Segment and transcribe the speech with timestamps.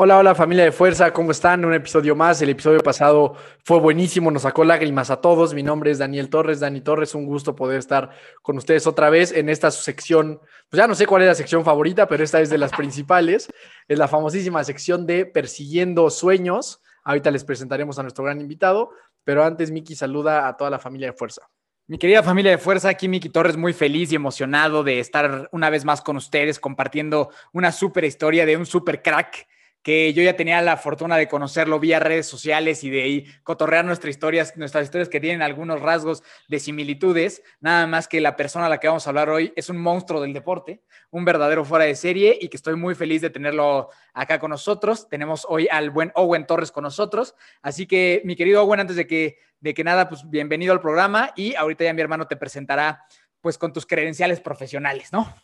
[0.00, 1.64] Hola, hola familia de Fuerza, ¿cómo están?
[1.64, 2.40] Un episodio más.
[2.40, 3.34] El episodio pasado
[3.64, 5.54] fue buenísimo, nos sacó lágrimas a todos.
[5.54, 9.32] Mi nombre es Daniel Torres, Dani Torres, un gusto poder estar con ustedes otra vez
[9.32, 10.40] en esta sección.
[10.68, 13.48] Pues ya no sé cuál es la sección favorita, pero esta es de las principales.
[13.88, 16.80] Es la famosísima sección de Persiguiendo Sueños.
[17.02, 18.90] Ahorita les presentaremos a nuestro gran invitado,
[19.24, 21.42] pero antes Miki saluda a toda la familia de Fuerza.
[21.88, 25.70] Mi querida familia de fuerza, aquí Miki Torres, muy feliz y emocionado de estar una
[25.70, 29.48] vez más con ustedes compartiendo una super historia de un super crack
[29.88, 33.86] que yo ya tenía la fortuna de conocerlo vía redes sociales y de ahí cotorrear
[33.86, 38.66] nuestras historias, nuestras historias que tienen algunos rasgos de similitudes, nada más que la persona
[38.66, 41.86] a la que vamos a hablar hoy es un monstruo del deporte, un verdadero fuera
[41.86, 45.08] de serie y que estoy muy feliz de tenerlo acá con nosotros.
[45.08, 49.06] Tenemos hoy al buen Owen Torres con nosotros, así que mi querido Owen, antes de
[49.06, 53.06] que, de que nada, pues bienvenido al programa y ahorita ya mi hermano te presentará
[53.40, 55.34] pues con tus credenciales profesionales, ¿no?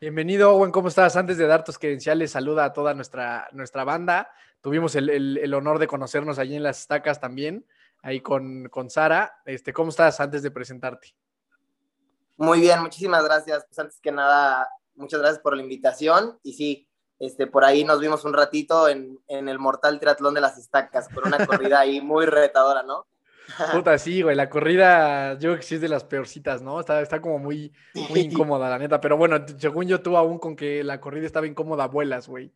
[0.00, 1.14] Bienvenido, Owen, ¿cómo estás?
[1.16, 4.30] Antes de dar tus credenciales, saluda a toda nuestra, nuestra banda.
[4.62, 7.66] Tuvimos el, el- honor de conocernos allí en las estacas también,
[8.00, 9.42] ahí con, con Sara.
[9.44, 11.14] Este, ¿Cómo estás antes de presentarte?
[12.38, 13.66] Muy bien, muchísimas gracias.
[13.66, 16.38] Pues antes que nada, muchas gracias por la invitación.
[16.42, 20.40] Y sí, este, por ahí nos vimos un ratito en, en el Mortal Triatlón de
[20.40, 23.06] las Estacas, con una corrida ahí muy retadora, ¿no?
[23.72, 26.80] Puta, sí, güey, la corrida yo creo que sí es de las peorcitas, ¿no?
[26.80, 27.72] Está, está como muy,
[28.08, 29.00] muy incómoda, la neta.
[29.00, 32.52] Pero bueno, según yo, tú aún con que la corrida estaba incómoda, vuelas, güey.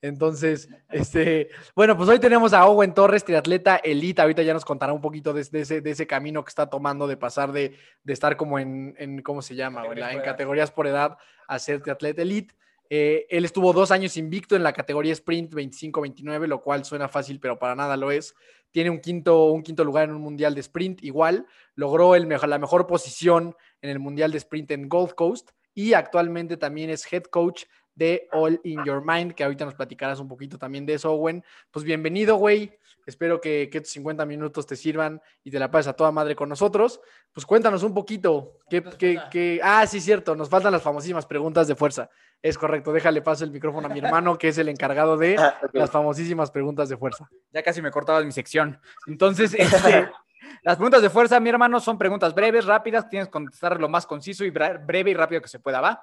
[0.00, 4.22] Entonces, este, bueno, pues hoy tenemos a Owen Torres, triatleta elite.
[4.22, 7.08] Ahorita ya nos contará un poquito de, de ese, de ese camino que está tomando
[7.08, 9.84] de pasar de, de estar como en, en, ¿cómo se llama?
[9.84, 10.00] güey?
[10.00, 12.54] En categorías por edad a ser triatleta elite.
[12.90, 17.40] Eh, él estuvo dos años invicto en la categoría sprint 25-29, lo cual suena fácil,
[17.40, 18.34] pero para nada lo es.
[18.70, 21.46] Tiene un quinto, un quinto lugar en un mundial de sprint, igual.
[21.74, 25.92] Logró el mejor, la mejor posición en el mundial de sprint en Gold Coast y
[25.92, 27.64] actualmente también es head coach
[27.98, 31.44] de All in Your Mind, que ahorita nos platicarás un poquito también de eso, Owen.
[31.72, 32.72] Pues bienvenido, güey.
[33.06, 36.36] Espero que, que tus 50 minutos te sirvan y te la pases a toda madre
[36.36, 37.00] con nosotros.
[37.32, 38.58] Pues cuéntanos un poquito.
[38.70, 40.36] ¿Qué, qué- qué- Ah, sí, cierto.
[40.36, 42.08] Nos faltan las famosísimas preguntas de fuerza.
[42.40, 42.92] Es correcto.
[42.92, 45.70] Déjale paso el micrófono a mi hermano, que es el encargado de Ok.
[45.72, 47.28] las famosísimas preguntas de fuerza.
[47.50, 48.78] Ya casi me cortabas mi sección.
[49.08, 50.08] Entonces, este,
[50.62, 54.06] las preguntas de fuerza, mi hermano, son preguntas breves, rápidas, tienes que contestar lo más
[54.06, 56.00] conciso y breve y rápido que se pueda, ¿va?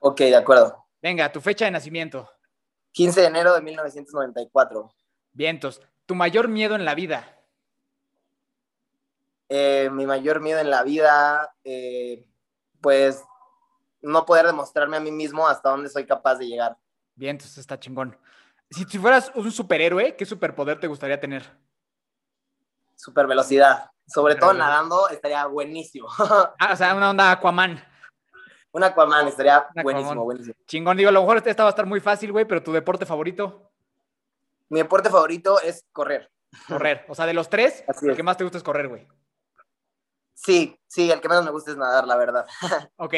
[0.00, 0.84] Ok, de acuerdo.
[1.02, 2.30] Venga, tu fecha de nacimiento.
[2.92, 4.94] 15 de enero de 1994.
[5.32, 5.82] Vientos.
[6.06, 7.38] Tu mayor miedo en la vida.
[9.48, 12.26] Eh, mi mayor miedo en la vida, eh,
[12.80, 13.22] pues,
[14.00, 16.78] no poder demostrarme a mí mismo hasta dónde soy capaz de llegar.
[17.16, 18.16] Vientos, está chingón.
[18.70, 21.44] Si, si fueras un superhéroe, ¿qué superpoder te gustaría tener?
[22.94, 23.90] Super velocidad.
[24.06, 26.08] Sobre todo nadando estaría buenísimo.
[26.58, 27.82] Ah, o sea, una onda Aquaman.
[28.72, 30.24] Un Aquaman estaría Un buenísimo, Aquaman.
[30.24, 30.54] buenísimo.
[30.66, 33.04] Chingón, digo, a lo mejor esta va a estar muy fácil, güey, pero tu deporte
[33.06, 33.70] favorito,
[34.70, 36.30] Mi deporte favorito es correr.
[36.66, 37.04] correr.
[37.08, 38.16] O sea, de los tres, Así el es.
[38.16, 39.06] que más te gusta es correr, güey.
[40.34, 42.46] Sí, sí, el que menos me gusta es nadar, la verdad.
[42.96, 43.14] Ok.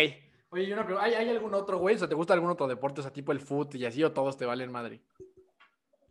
[0.51, 1.97] Oye, y una pregunta, ¿hay, hay algún otro, güey?
[1.97, 4.13] O sea, ¿te gusta algún otro deporte, o sea, tipo el foot y así, o
[4.13, 5.03] todos te valen madre?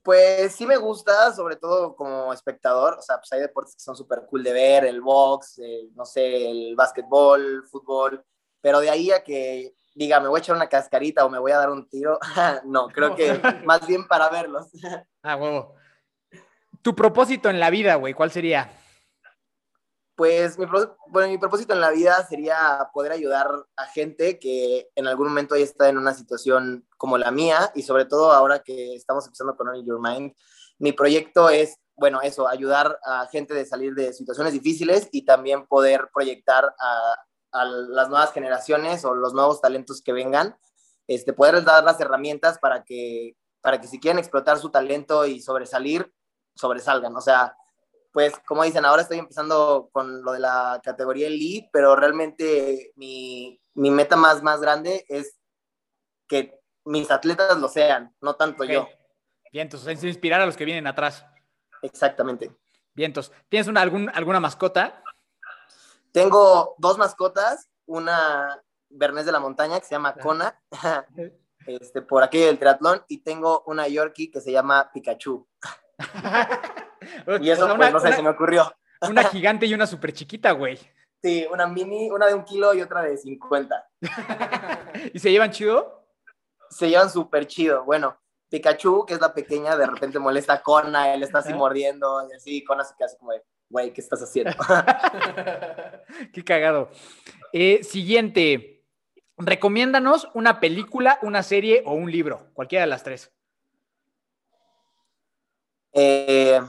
[0.01, 2.95] Pues sí me gusta, sobre todo como espectador.
[2.99, 6.03] O sea, pues hay deportes que son súper cool de ver, el box, eh, no
[6.05, 8.21] sé, el básquetbol, fútbol.
[8.63, 11.51] Pero de ahí a que diga, me voy a echar una cascarita o me voy
[11.51, 12.17] a dar un tiro,
[12.65, 14.67] no, creo que más bien para verlos.
[15.25, 15.73] Ah, huevo.
[16.81, 18.69] Tu propósito en la vida, güey, ¿cuál sería?
[20.15, 20.65] Pues mi,
[21.07, 23.47] bueno, mi propósito en la vida sería poder ayudar
[23.77, 27.83] a gente que en algún momento haya estado en una situación como la mía y
[27.83, 30.33] sobre todo ahora que estamos empezando con Only Your Mind,
[30.77, 35.65] mi proyecto es, bueno, eso, ayudar a gente de salir de situaciones difíciles y también
[35.67, 37.15] poder proyectar a,
[37.53, 40.57] a las nuevas generaciones o los nuevos talentos que vengan,
[41.07, 45.39] este, poderles dar las herramientas para que, para que si quieren explotar su talento y
[45.39, 46.11] sobresalir,
[46.55, 47.15] sobresalgan.
[47.15, 47.55] O sea,
[48.11, 53.59] pues como dicen, ahora estoy empezando con lo de la categoría Elite, pero realmente mi,
[53.73, 55.39] mi meta más, más grande es
[56.27, 58.87] que mis atletas lo sean, no tanto yo.
[59.51, 61.25] Vientos, es inspirar a los que vienen atrás.
[61.81, 62.51] Exactamente.
[62.93, 63.31] Vientos.
[63.49, 65.02] ¿Tienes una, algún, alguna mascota?
[66.13, 70.61] Tengo dos mascotas, una Bernés de la Montaña que se llama Kona,
[71.67, 75.45] este, por aquí del triatlón, y tengo una Yorkie que se llama Pikachu.
[77.41, 78.73] Y eso O sea, pues no sé, una- se me ocurrió.
[79.09, 80.79] una gigante y una súper chiquita, güey.
[81.21, 83.89] Sí, una mini, una de un kilo y otra de 50.
[85.13, 86.05] ¿Y se llevan chido?
[86.69, 87.83] Se llevan súper chido.
[87.83, 88.17] Bueno,
[88.49, 92.33] Pikachu, que es la pequeña, de repente molesta a Kona, él está así mordiendo y
[92.35, 94.51] así, Kona se queda así como de, güey, ¿qué estás haciendo?
[96.33, 96.89] Qué cagado.
[97.51, 98.83] Eh, siguiente,
[99.37, 103.31] recomiéndanos una película, una serie o un libro, cualquiera de las tres.
[105.93, 106.59] Eh,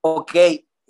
[0.00, 0.32] ok,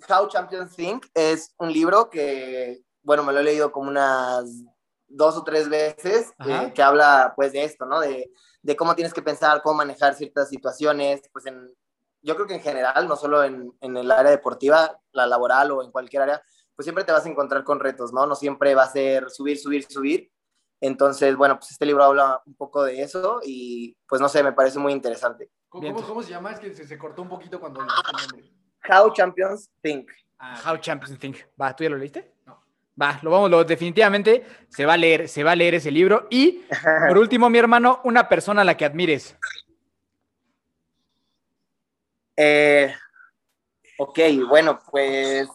[0.09, 4.63] How Champions Think es un libro que, bueno, me lo he leído como unas
[5.07, 7.99] dos o tres veces, eh, que habla pues de esto, ¿no?
[7.99, 11.67] De, de, cómo tienes que pensar, cómo manejar ciertas situaciones, pues en,
[12.21, 15.83] yo creo que en general, no solo en, en, el área deportiva, la laboral o
[15.83, 16.41] en cualquier área,
[16.75, 18.25] pues siempre te vas a encontrar con retos, ¿no?
[18.25, 20.31] No siempre va a ser subir, subir, subir.
[20.79, 24.53] Entonces, bueno, pues este libro habla un poco de eso y pues no sé, me
[24.53, 25.51] parece muy interesante.
[25.69, 26.51] ¿Cómo, cómo, se llama?
[26.51, 27.81] Es que se, se cortó un poquito cuando.
[28.89, 30.09] How Champions Think.
[30.39, 31.37] Ah, How Champions Think.
[31.59, 32.33] Va, ¿tú ya lo leíste?
[32.45, 32.61] No.
[32.99, 36.27] Va, lo vamos, lo, definitivamente se va a leer, se va a leer ese libro.
[36.29, 36.63] Y
[37.07, 39.37] por último, mi hermano, una persona a la que admires.
[42.43, 42.91] Eh,
[43.99, 45.47] ok, bueno, pues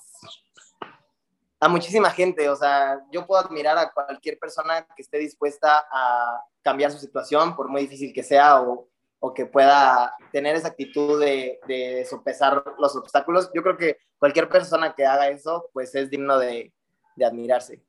[1.58, 6.40] a muchísima gente, o sea, yo puedo admirar a cualquier persona que esté dispuesta a
[6.62, 8.88] cambiar su situación, por muy difícil que sea, o,
[9.18, 13.50] o que pueda tener esa actitud de, de, sopesar los obstáculos.
[13.52, 16.72] Yo creo que cualquier persona que haga eso, pues es digno de,
[17.16, 17.82] de admirarse.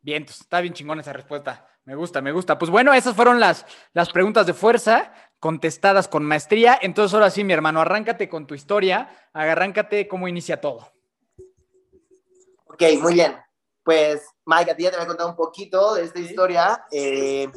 [0.00, 1.68] Bien, está bien chingón esa respuesta.
[1.84, 2.58] Me gusta, me gusta.
[2.58, 6.78] Pues bueno, esas fueron las, las preguntas de fuerza contestadas con maestría.
[6.80, 10.92] Entonces, ahora sí, mi hermano, arráncate con tu historia, arráncate cómo inicia todo.
[12.66, 13.36] Ok, muy bien.
[13.82, 16.84] Pues, Mike, a ti ya te voy a contar un poquito de esta historia.
[16.92, 17.50] Eh,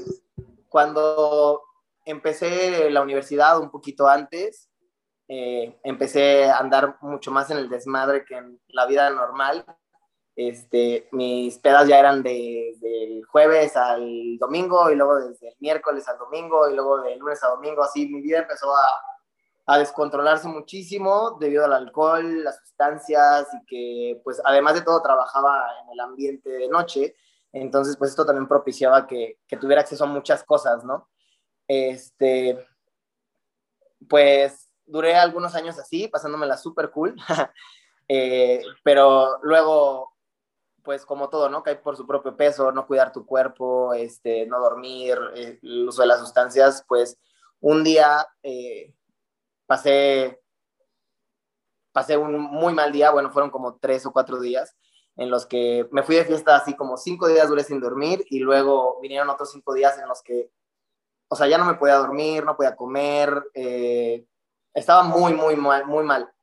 [0.70, 1.62] cuando
[2.06, 4.70] empecé la universidad un poquito antes,
[5.28, 9.66] eh, empecé a andar mucho más en el desmadre que en la vida normal.
[10.36, 16.08] Este, mis pedas ya eran de, del jueves al domingo y luego desde el miércoles
[16.08, 18.88] al domingo y luego de lunes a domingo, así mi vida empezó a,
[19.68, 25.68] a descontrolarse muchísimo debido al alcohol, las sustancias y que pues además de todo trabajaba
[25.84, 27.16] en el ambiente de noche,
[27.52, 31.10] entonces pues esto también propiciaba que, que tuviera acceso a muchas cosas, ¿no?
[31.68, 32.58] Este,
[34.10, 37.16] pues duré algunos años así, pasándomela súper cool,
[38.08, 40.13] eh, pero luego
[40.84, 41.64] pues como todo, ¿no?
[41.64, 46.02] Cae por su propio peso, no cuidar tu cuerpo, este, no dormir, eh, el uso
[46.02, 47.18] de las sustancias, pues
[47.60, 48.94] un día eh,
[49.66, 50.42] pasé,
[51.92, 54.76] pasé un muy mal día, bueno, fueron como tres o cuatro días
[55.16, 58.40] en los que me fui de fiesta así como cinco días duré sin dormir y
[58.40, 60.52] luego vinieron otros cinco días en los que,
[61.28, 64.26] o sea, ya no me podía dormir, no podía comer, eh,
[64.74, 66.34] estaba muy, muy mal, muy mal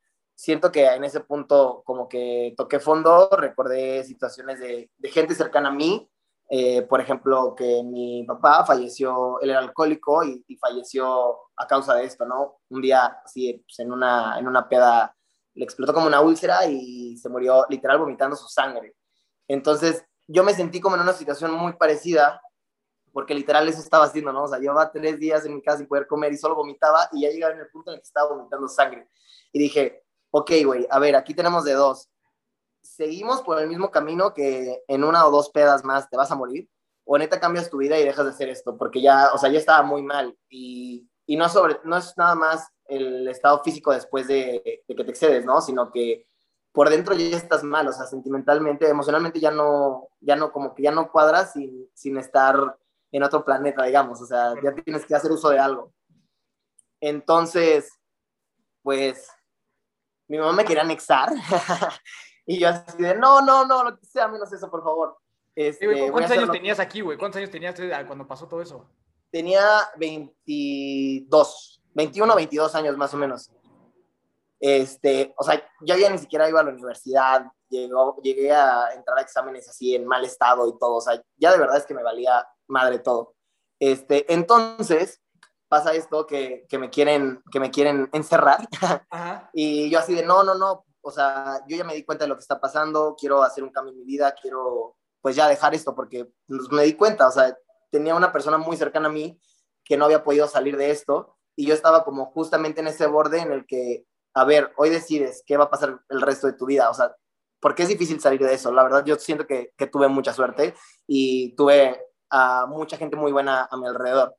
[0.41, 5.69] siento que en ese punto como que toqué fondo, recordé situaciones de, de gente cercana
[5.69, 6.09] a mí,
[6.49, 11.93] eh, por ejemplo, que mi papá falleció, él era alcohólico y, y, falleció a causa
[11.93, 12.59] de esto, ¿no?
[12.69, 15.15] Un día, así, pues en, una, en una peda,
[15.53, 18.95] le explotó como una úlcera y se murió literal vomitando su sangre.
[19.47, 22.41] Entonces, yo me sentí como en una situación muy parecida,
[23.13, 24.45] porque literal eso estaba haciendo, ¿no?
[24.45, 27.21] O sea, llevaba tres días en mi casa sin poder comer y solo vomitaba y
[27.21, 29.07] ya llegaba en el punto en el que estaba vomitando sangre.
[29.53, 32.09] Y dije, ok, güey, a ver, aquí tenemos de dos.
[32.81, 36.35] ¿Seguimos por el mismo camino que en una o dos pedas más te vas a
[36.35, 36.67] morir?
[37.03, 38.77] ¿O neta cambias tu vida y dejas de hacer esto?
[38.77, 40.35] Porque ya, o sea, ya estaba muy mal.
[40.49, 45.03] Y, y no, sobre, no es nada más el estado físico después de, de, que
[45.03, 45.61] te excedes, ¿no?
[45.61, 46.25] Sino que
[46.71, 50.83] por dentro ya estás mal, o sea, sentimentalmente, emocionalmente ya no, ya no, como que
[50.83, 52.77] ya no cuadras sin, sin estar
[53.11, 55.93] en otro planeta, digamos, o sea, ya tienes que hacer uso de algo.
[57.01, 57.91] Entonces,
[58.83, 59.27] pues
[60.31, 61.29] mi mamá me quería anexar.
[62.45, 65.17] y yo así de, no, no, no, lo que sea, menos eso, por favor.
[65.53, 67.17] Este, ¿Cuántos años tenías aquí, güey?
[67.17, 67.75] ¿Cuántos años tenías
[68.07, 68.85] cuando pasó todo eso?
[69.29, 69.61] Tenía
[69.97, 73.51] 22, 21, 22 años más o menos.
[74.57, 79.17] Este, o sea, yo ya ni siquiera iba a la universidad, llegó, llegué a entrar
[79.17, 81.93] a exámenes así en mal estado y todo, o sea, ya de verdad es que
[81.93, 83.33] me valía madre todo.
[83.79, 85.20] Este, entonces,
[85.71, 88.67] pasa esto que, que, me, quieren, que me quieren encerrar.
[89.09, 89.49] Ajá.
[89.53, 92.27] y yo así de, no, no, no, o sea, yo ya me di cuenta de
[92.27, 95.73] lo que está pasando, quiero hacer un cambio en mi vida, quiero pues ya dejar
[95.73, 97.57] esto, porque pues, me di cuenta, o sea,
[97.89, 99.39] tenía una persona muy cercana a mí
[99.85, 103.39] que no había podido salir de esto y yo estaba como justamente en ese borde
[103.39, 106.65] en el que, a ver, hoy decides qué va a pasar el resto de tu
[106.65, 107.15] vida, o sea,
[107.61, 108.73] porque es difícil salir de eso.
[108.73, 110.73] La verdad, yo siento que, que tuve mucha suerte
[111.07, 111.97] y tuve
[112.29, 114.35] a mucha gente muy buena a mi alrededor.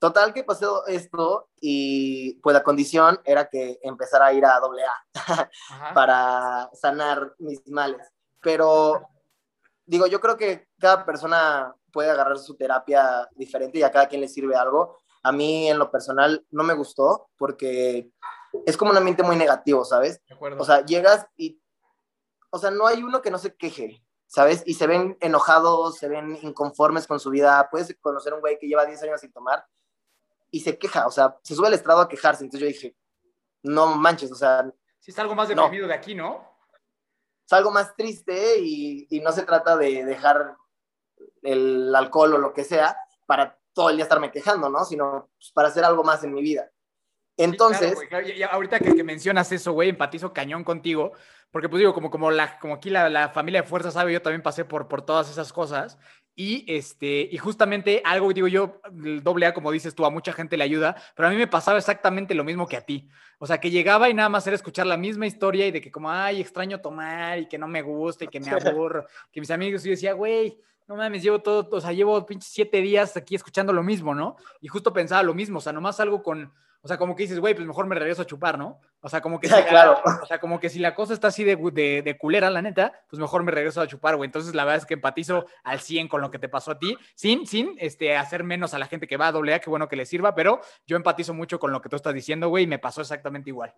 [0.00, 4.82] Total que pasó esto y pues la condición era que empezara a ir a doble
[4.82, 5.50] A
[5.94, 8.10] para sanar mis males.
[8.40, 9.06] Pero
[9.84, 14.22] digo, yo creo que cada persona puede agarrar su terapia diferente y a cada quien
[14.22, 14.96] le sirve algo.
[15.22, 18.10] A mí en lo personal no me gustó porque
[18.64, 20.22] es como un ambiente muy negativo, ¿sabes?
[20.58, 21.60] O sea, llegas y,
[22.48, 24.62] o sea, no hay uno que no se queje, ¿sabes?
[24.64, 27.68] Y se ven enojados, se ven inconformes con su vida.
[27.70, 29.62] Puedes conocer a un güey que lleva 10 años sin tomar
[30.50, 32.44] y se queja, o sea, se sube al estrado a quejarse.
[32.44, 32.96] Entonces yo dije,
[33.62, 34.70] no manches, o sea...
[34.98, 36.46] Sí, es algo más deprimido de aquí, ¿no?
[37.46, 40.56] Es algo más triste y, y no se trata de dejar
[41.42, 44.84] el alcohol o lo que sea para todo el día estarme quejando, ¿no?
[44.84, 46.70] Sino pues, para hacer algo más en mi vida.
[47.36, 47.96] Entonces...
[48.50, 51.12] ahorita que, mencionas eso, güey, empatizo cañón contigo,
[51.50, 54.20] porque pues digo, como, como, la, como aquí la, la, familia de fuerza sabe, yo
[54.20, 55.98] también pasé por, por todas esas cosas.
[56.34, 60.32] Y, este, y justamente algo, digo yo, el doble A, como dices tú, a mucha
[60.32, 63.08] gente le ayuda, pero a mí me pasaba exactamente lo mismo que a ti.
[63.38, 65.90] O sea, que llegaba y nada más era escuchar la misma historia y de que
[65.90, 68.50] como, ay, extraño tomar y que no me gusta y que me
[68.86, 72.50] aburro, que mis amigos, yo decía, güey, no mames, llevo todo, o sea, llevo pinches
[72.50, 74.36] siete días aquí escuchando lo mismo, ¿no?
[74.60, 77.38] Y justo pensaba lo mismo, o sea, nomás algo con, o sea, como que dices,
[77.38, 78.80] güey, pues mejor me regreso a chupar, ¿no?
[79.02, 80.00] O sea, como que, si, claro.
[80.22, 82.92] o sea, como que si la cosa está así de, de, de, culera, la neta,
[83.08, 84.26] pues mejor me regreso a chupar, güey.
[84.26, 86.96] Entonces, la verdad es que empatizo al 100 con lo que te pasó a ti,
[87.14, 89.88] sin, sin este, hacer menos a la gente que va a doble A, qué bueno
[89.88, 92.68] que le sirva, pero yo empatizo mucho con lo que tú estás diciendo, güey, y
[92.68, 93.74] me pasó exactamente igual.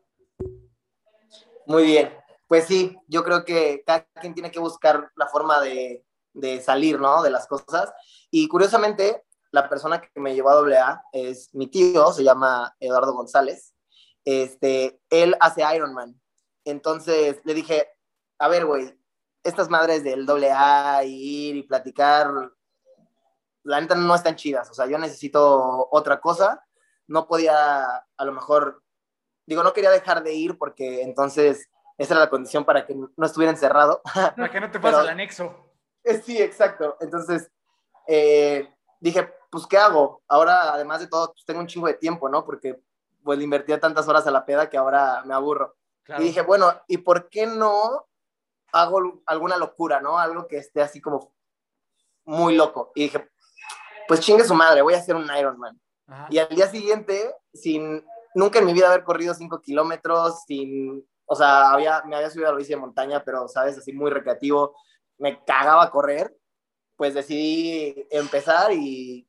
[1.67, 2.13] Muy bien.
[2.47, 6.05] Pues sí, yo creo que cada quien tiene que buscar la forma de,
[6.35, 7.23] de salir, ¿no?
[7.23, 7.93] De las cosas.
[8.31, 13.13] Y curiosamente, la persona que me llevó a AA es mi tío, se llama Eduardo
[13.13, 13.75] González.
[14.25, 16.21] Este, él hace Ironman.
[16.65, 17.89] Entonces le dije,
[18.39, 18.99] a ver, güey,
[19.45, 22.31] estas madres del AA y ir y platicar,
[23.65, 24.71] la neta no están chidas.
[24.71, 26.65] O sea, yo necesito otra cosa.
[27.07, 27.85] No podía,
[28.17, 28.83] a lo mejor,
[29.47, 31.69] digo, no quería dejar de ir porque entonces
[31.99, 34.01] esa era la condición para que no estuviera encerrado.
[34.15, 35.55] Para que no te pase el anexo.
[36.25, 36.97] Sí, exacto.
[37.01, 37.51] Entonces,
[38.09, 40.23] eh, dije, pues, ¿qué hago?
[40.29, 42.43] Ahora, además de todo, pues, tengo un chingo de tiempo, ¿no?
[42.43, 42.81] Porque,
[43.23, 45.77] pues, le invertía tantas horas a la peda que ahora me aburro.
[46.19, 48.07] Y dije, bueno, ¿y por qué no
[48.73, 50.19] hago alguna locura, ¿no?
[50.19, 51.35] Algo que esté así como
[52.25, 52.93] muy loco.
[52.95, 53.31] Y dije,
[54.09, 55.79] pues chingue su madre, voy a hacer un Ironman.
[56.31, 58.05] Y al día siguiente, sin
[58.35, 62.49] nunca en mi vida haber corrido cinco kilómetros, sin, o sea, había, me había subido
[62.49, 63.77] a la bici de montaña, pero, ¿sabes?
[63.77, 64.75] Así muy recreativo,
[65.19, 66.35] me cagaba correr,
[66.97, 69.29] pues decidí empezar y,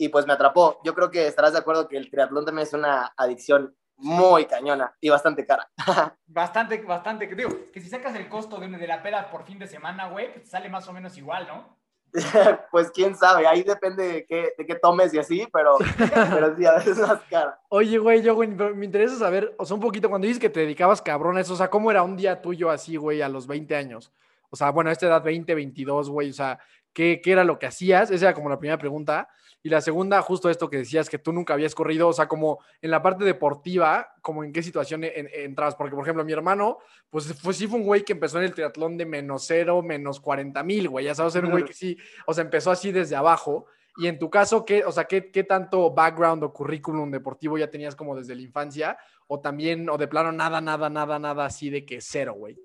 [0.00, 0.80] y pues me atrapó.
[0.82, 4.96] Yo creo que estarás de acuerdo que el triatlón también es una adicción muy cañona
[4.98, 5.70] y bastante cara.
[6.26, 7.26] bastante, bastante.
[7.26, 10.32] Digo, que si sacas el costo de, de la peda por fin de semana, güey,
[10.32, 11.78] pues sale más o menos igual, ¿no?
[12.72, 15.76] pues quién sabe, ahí depende de qué, de qué tomes y así, pero,
[16.34, 17.60] pero sí, a veces es más cara.
[17.68, 20.60] Oye, güey, yo, güey, me interesa saber, o sea, un poquito, cuando dices que te
[20.60, 23.46] dedicabas cabrón a eso, o sea, ¿cómo era un día tuyo así, güey, a los
[23.46, 24.10] 20 años?
[24.48, 26.58] O sea, bueno, a esta edad 20, 22, güey, o sea,
[26.94, 28.10] ¿qué, ¿qué, era lo que hacías?
[28.10, 29.28] Esa era como la primera pregunta.
[29.62, 32.60] Y la segunda, justo esto que decías, que tú nunca habías corrido, o sea, como
[32.80, 35.74] en la parte deportiva, como en qué situación entras.
[35.74, 36.78] Porque, por ejemplo, mi hermano,
[37.10, 40.18] pues fue, sí fue un güey que empezó en el triatlón de menos cero, menos
[40.20, 41.04] 40 mil, güey.
[41.04, 43.66] Ya sabes, era un güey que sí, o sea, empezó así desde abajo.
[43.98, 47.68] Y en tu caso, ¿qué, o sea, ¿qué, qué tanto background o currículum deportivo ya
[47.68, 48.96] tenías como desde la infancia?
[49.26, 52.56] O también, o de plano, nada, nada, nada, nada así de que cero, güey.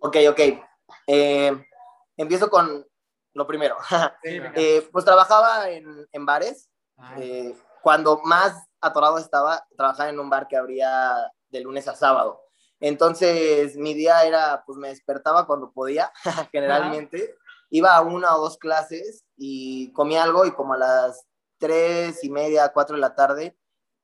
[0.00, 0.40] Ok, ok.
[1.06, 1.52] Eh,
[2.16, 2.84] empiezo con
[3.34, 3.76] lo primero.
[4.22, 6.70] Eh, pues trabajaba en, en bares.
[6.96, 7.16] Ah.
[7.18, 11.14] Eh, cuando más atorado estaba, trabajaba en un bar que abría
[11.48, 12.42] de lunes a sábado.
[12.78, 16.12] Entonces, mi día era, pues me despertaba cuando podía,
[16.52, 17.36] generalmente.
[17.70, 21.24] Iba a una o dos clases y comía algo y como a las
[21.58, 23.56] tres y media, cuatro de la tarde,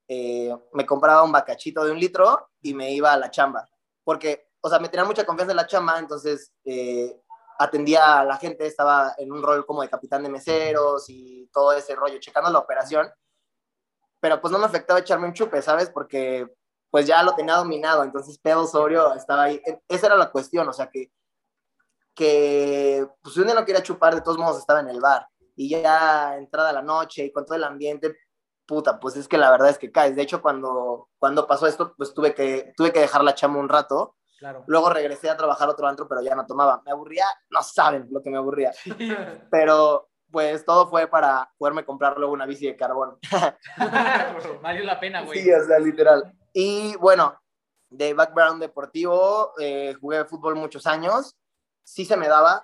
[0.08, 3.68] me compraba un bacachito de un litro y me iba a la chamba.
[4.04, 7.20] Porque o sea, me tenía mucha confianza en la chamba, entonces eh,
[7.58, 11.72] atendía a la gente, estaba en un rol como de capitán de meseros y todo
[11.72, 13.08] ese rollo, checando la operación,
[14.20, 15.90] pero pues no me afectaba echarme un chupe, ¿sabes?
[15.90, 16.48] Porque
[16.90, 20.68] pues ya lo tenía dominado, entonces pedo sobrio estaba ahí, e, esa era la cuestión,
[20.68, 21.12] o sea, que,
[22.14, 25.28] que pues si un día no quería chupar, de todos modos estaba en el bar,
[25.56, 28.16] y ya entrada la noche y con todo el ambiente,
[28.66, 30.16] puta, pues es que la verdad es que caes.
[30.16, 33.68] De hecho, cuando, cuando pasó esto, pues tuve que, tuve que dejar la chamba un
[33.68, 34.15] rato
[34.66, 36.82] Luego regresé a trabajar otro antro, pero ya no tomaba.
[36.84, 38.72] Me aburría, no saben lo que me aburría.
[39.50, 43.18] Pero pues todo fue para poderme comprar luego una bici de carbón.
[44.62, 45.42] Valió la pena, güey.
[45.42, 46.32] Sí, o sea, literal.
[46.52, 47.40] Y bueno,
[47.88, 51.36] de background deportivo, eh, jugué fútbol muchos años.
[51.84, 52.62] Sí se me daba,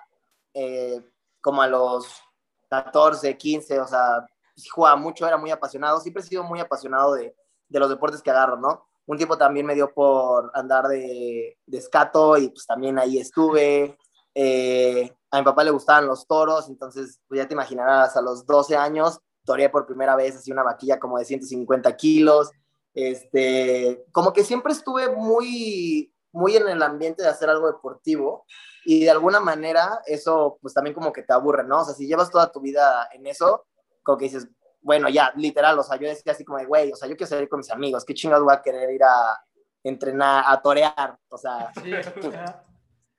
[0.53, 1.01] eh,
[1.41, 2.21] como a los
[2.69, 4.27] 14, 15, o sea,
[4.71, 5.99] jugaba mucho, era muy apasionado.
[5.99, 7.35] Siempre he sido muy apasionado de,
[7.69, 8.87] de los deportes que agarro, ¿no?
[9.05, 13.97] Un tiempo también me dio por andar de, de escato y pues también ahí estuve.
[14.35, 18.45] Eh, a mi papá le gustaban los toros, entonces pues ya te imaginarás, a los
[18.45, 22.51] 12 años toreé por primera vez así una vaquilla como de 150 kilos,
[22.93, 28.45] este, como que siempre estuve muy, muy en el ambiente de hacer algo deportivo
[28.85, 31.81] y de alguna manera eso pues también como que te aburre, ¿no?
[31.81, 33.65] O sea, si llevas toda tu vida en eso,
[34.03, 34.47] como que dices,
[34.83, 37.29] bueno, ya, literal, o sea, yo decía así como de, güey, o sea, yo quiero
[37.29, 39.41] salir con mis amigos, ¿qué chingados voy a querer ir a
[39.83, 41.17] entrenar, a torear?
[41.29, 42.11] O sea, ¿sabes?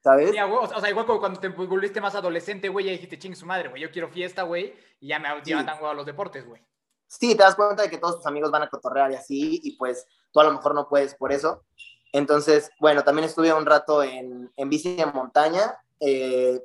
[0.05, 3.71] Sí, o sea, igual cuando te volviste más adolescente, güey, ya dijiste, ching su madre,
[3.71, 6.61] güey, yo quiero fiesta, güey, y ya me llevan tan a los deportes, güey.
[7.07, 9.77] Sí, te das cuenta de que todos tus amigos van a cotorrear y así, y
[9.79, 11.65] pues tú a lo mejor no puedes por eso.
[12.13, 15.79] Entonces, bueno, también estuve un rato en, en bici de montaña.
[16.01, 16.63] Eh,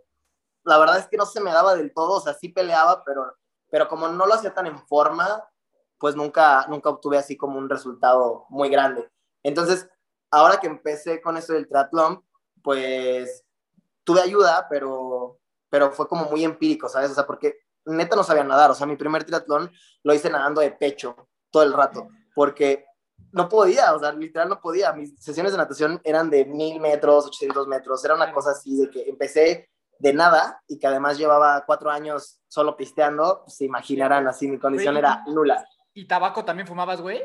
[0.66, 3.38] la verdad es que no se me daba del todo, o sea, sí peleaba, pero
[3.70, 5.44] pero como no lo hacía tan en forma,
[5.98, 9.10] pues nunca, nunca obtuve así como un resultado muy grande.
[9.44, 9.90] Entonces,
[10.32, 12.24] ahora que empecé con esto del triatlón,
[12.64, 13.46] pues
[14.04, 17.12] tuve ayuda, pero, pero fue como muy empírico, ¿sabes?
[17.12, 19.72] O sea, porque neta no sabía nadar, o sea, mi primer triatlón
[20.04, 22.86] lo hice nadando de pecho todo el rato, porque
[23.32, 24.94] no podía, o sea, literal no podía.
[24.94, 28.90] Mis sesiones de natación eran de mil metros, 800 metros, era una cosa así de
[28.90, 29.70] que empecé
[30.00, 34.58] de nada y que además llevaba cuatro años solo pisteando, pues, se imaginarán así, mi
[34.58, 35.68] condición era nula.
[35.94, 37.22] ¿Y tabaco también fumabas, güey?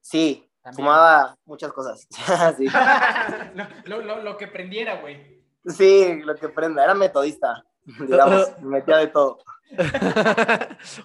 [0.00, 2.06] Sí, fumaba muchas cosas.
[2.56, 2.66] sí.
[3.84, 5.42] lo, lo, lo, que prendiera, güey.
[5.66, 9.38] Sí, lo que prenda, era metodista, digamos, metía de todo.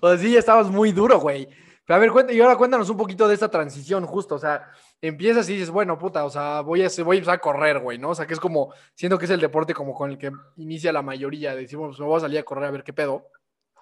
[0.01, 1.47] o sea, sí, estabas muy duro, güey.
[1.85, 4.71] Pero a ver, cuéntame, y ahora cuéntanos un poquito de esa transición, justo, o sea,
[5.01, 7.99] empiezas y dices, bueno, puta, o sea, voy a, voy a empezar a correr, güey,
[7.99, 8.09] ¿no?
[8.09, 10.91] O sea, que es como, siento que es el deporte como con el que inicia
[10.91, 13.29] la mayoría, decimos, pues me voy a salir a correr a ver qué pedo.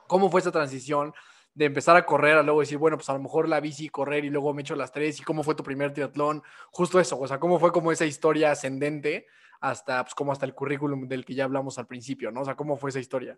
[0.08, 1.14] ¿Cómo fue esa transición
[1.54, 4.26] de empezar a correr a luego decir, bueno, pues a lo mejor la bici, correr
[4.26, 5.22] y luego me echo las tres?
[5.22, 6.44] ¿Y cómo fue tu primer triatlón?
[6.72, 9.28] Justo eso, o sea, ¿cómo fue como esa historia ascendente
[9.62, 12.42] hasta, pues como hasta el currículum del que ya hablamos al principio, ¿no?
[12.42, 13.38] O sea, ¿cómo fue esa historia?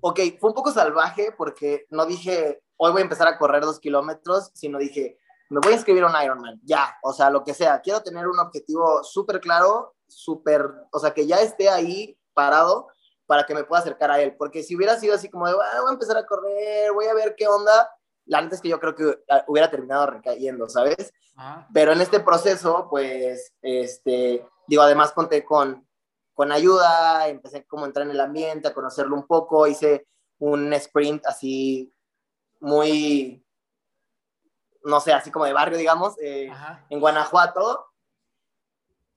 [0.00, 3.78] Ok, fue un poco salvaje porque no dije, hoy voy a empezar a correr dos
[3.78, 7.54] kilómetros, sino dije, me voy a inscribir a un Ironman, ya, o sea, lo que
[7.54, 12.88] sea, quiero tener un objetivo súper claro, súper, o sea, que ya esté ahí parado
[13.26, 15.80] para que me pueda acercar a él, porque si hubiera sido así como de, ah,
[15.80, 17.90] voy a empezar a correr, voy a ver qué onda,
[18.24, 21.12] la neta es que yo creo que ah, hubiera terminado recayendo, ¿sabes?
[21.72, 25.86] Pero en este proceso, pues, este, digo, además conté con,
[26.42, 30.08] con ayuda, empecé como a entrar en el ambiente, a conocerlo un poco, hice
[30.40, 31.94] un sprint así
[32.58, 33.46] muy,
[34.82, 36.50] no sé, así como de barrio, digamos, eh,
[36.90, 37.86] en Guanajuato.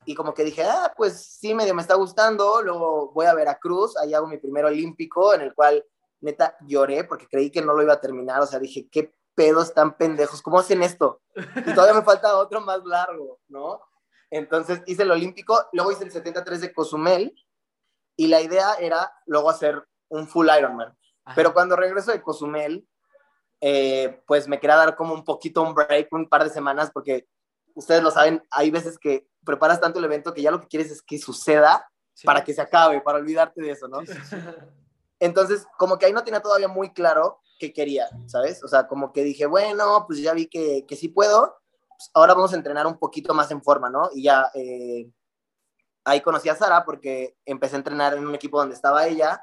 [0.05, 2.61] Y como que dije, ah, pues sí, medio me está gustando.
[2.61, 5.83] Luego voy a Veracruz, ahí hago mi primer olímpico, en el cual
[6.21, 8.39] neta lloré porque creí que no lo iba a terminar.
[8.41, 11.21] O sea, dije, qué pedos tan pendejos, ¿cómo hacen esto?
[11.35, 13.81] Y todavía me falta otro más largo, ¿no?
[14.35, 17.33] Entonces hice el olímpico, luego hice el 73 de Cozumel
[18.17, 20.93] y la idea era luego hacer un full Ironman.
[21.35, 22.85] Pero cuando regreso de Cozumel,
[23.61, 27.29] eh, pues me quería dar como un poquito un break, un par de semanas, porque
[27.75, 30.91] ustedes lo saben, hay veces que preparas tanto el evento que ya lo que quieres
[30.91, 31.89] es que suceda
[32.25, 33.99] para que se acabe, para olvidarte de eso, ¿no?
[35.19, 38.61] Entonces, como que ahí no tenía todavía muy claro qué quería, ¿sabes?
[38.65, 41.55] O sea, como que dije, bueno, pues ya vi que, que sí puedo,
[41.97, 44.09] pues ahora vamos a entrenar un poquito más en forma, ¿no?
[44.13, 45.09] Y ya eh,
[46.03, 49.41] ahí conocí a Sara porque empecé a entrenar en un equipo donde estaba ella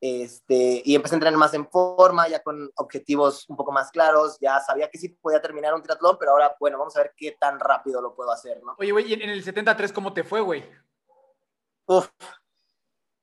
[0.00, 4.38] este, y empecé a entrenar más en forma, ya con objetivos un poco más claros,
[4.40, 7.36] ya sabía que sí podía terminar un triatlón, pero ahora, bueno, vamos a ver qué
[7.38, 8.76] tan rápido lo puedo hacer, ¿no?
[8.78, 10.64] Oye, güey, en el 73 cómo te fue, güey?
[11.86, 12.08] Uf,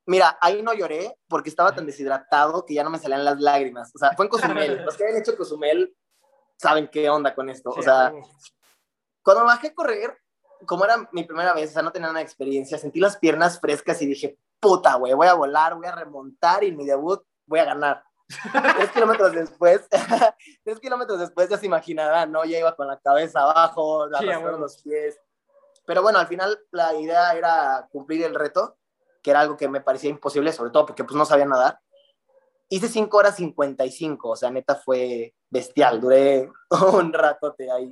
[0.06, 3.92] mira, ahí no lloré porque estaba tan deshidratado que ya no me salían las lágrimas,
[3.96, 5.96] o sea, fue en Cozumel, los que habían hecho Cozumel
[6.58, 8.12] saben qué onda con esto, o sea,
[9.26, 10.18] cuando bajé a correr,
[10.68, 13.60] como era mi primera vez, o sea, no tenía nada de experiencia, sentí las piernas
[13.60, 17.60] frescas y dije, puta, güey, voy a volar, voy a remontar y mi debut voy
[17.60, 18.04] a ganar.
[18.78, 19.88] tres kilómetros después,
[20.64, 22.46] tres kilómetros después ya se imaginarán, ¿no?
[22.46, 25.20] Ya iba con la cabeza abajo, sí, los pies.
[25.88, 28.78] Pero bueno, al final la idea era cumplir el reto,
[29.24, 31.80] que era algo que me parecía imposible, sobre todo porque pues no sabía nadar.
[32.70, 36.48] Hice 5 horas 55, o sea, neta fue bestial, duré
[36.94, 37.92] un ratote ahí.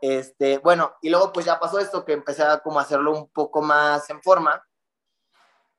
[0.00, 3.60] Este, bueno, y luego pues ya pasó esto que empecé a como hacerlo un poco
[3.60, 4.62] más en forma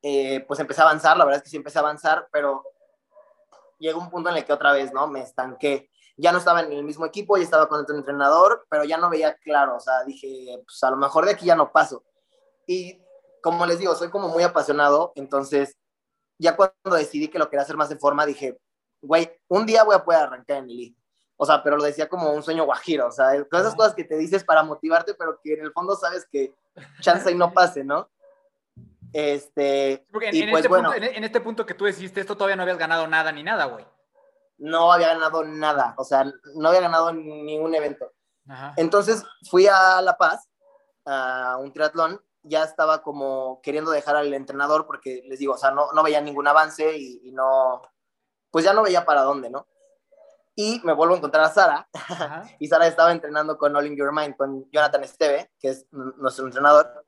[0.03, 2.63] eh, pues empecé a avanzar, la verdad es que sí empecé a avanzar, pero
[3.77, 5.07] llegó un punto en el que otra vez, ¿no?
[5.07, 5.89] Me estanqué.
[6.17, 9.09] Ya no estaba en el mismo equipo, ya estaba con otro entrenador, pero ya no
[9.09, 12.03] veía claro, o sea, dije, pues a lo mejor de aquí ya no paso.
[12.67, 13.01] Y
[13.41, 15.77] como les digo, soy como muy apasionado, entonces
[16.37, 18.59] ya cuando decidí que lo quería hacer más en forma, dije,
[19.01, 20.95] güey, un día voy a poder arrancar en el
[21.43, 24.03] O sea, pero lo decía como un sueño guajiro, o sea, todas esas cosas que
[24.03, 26.53] te dices para motivarte, pero que en el fondo sabes que
[26.99, 28.11] chance y no pase, ¿no?
[29.11, 31.85] Este, Porque en, y en pues este bueno, punto, en, en este punto que tú
[31.85, 33.83] deciste esto, todavía no habías ganado nada ni nada, güey.
[34.59, 38.11] no había ganado nada, o sea, no había ganado ningún evento.
[38.47, 38.75] Ajá.
[38.77, 40.47] Entonces fui a La Paz,
[41.07, 45.71] a un triatlón, ya estaba como queriendo dejar al entrenador porque les digo, o sea,
[45.71, 47.81] no, no veía ningún avance y, y no,
[48.51, 49.65] pues ya no veía para dónde, ¿no?
[50.61, 52.43] Y me vuelvo a encontrar a Sara, Ajá.
[52.59, 56.45] y Sara estaba entrenando con All in Your Mind, con Jonathan Esteve, que es nuestro
[56.45, 57.03] entrenador.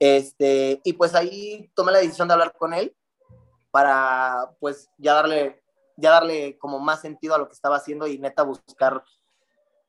[0.00, 2.96] Este, y pues ahí tomé la decisión de hablar con él
[3.70, 5.62] para pues ya darle,
[5.96, 9.04] ya darle como más sentido a lo que estaba haciendo y neta buscar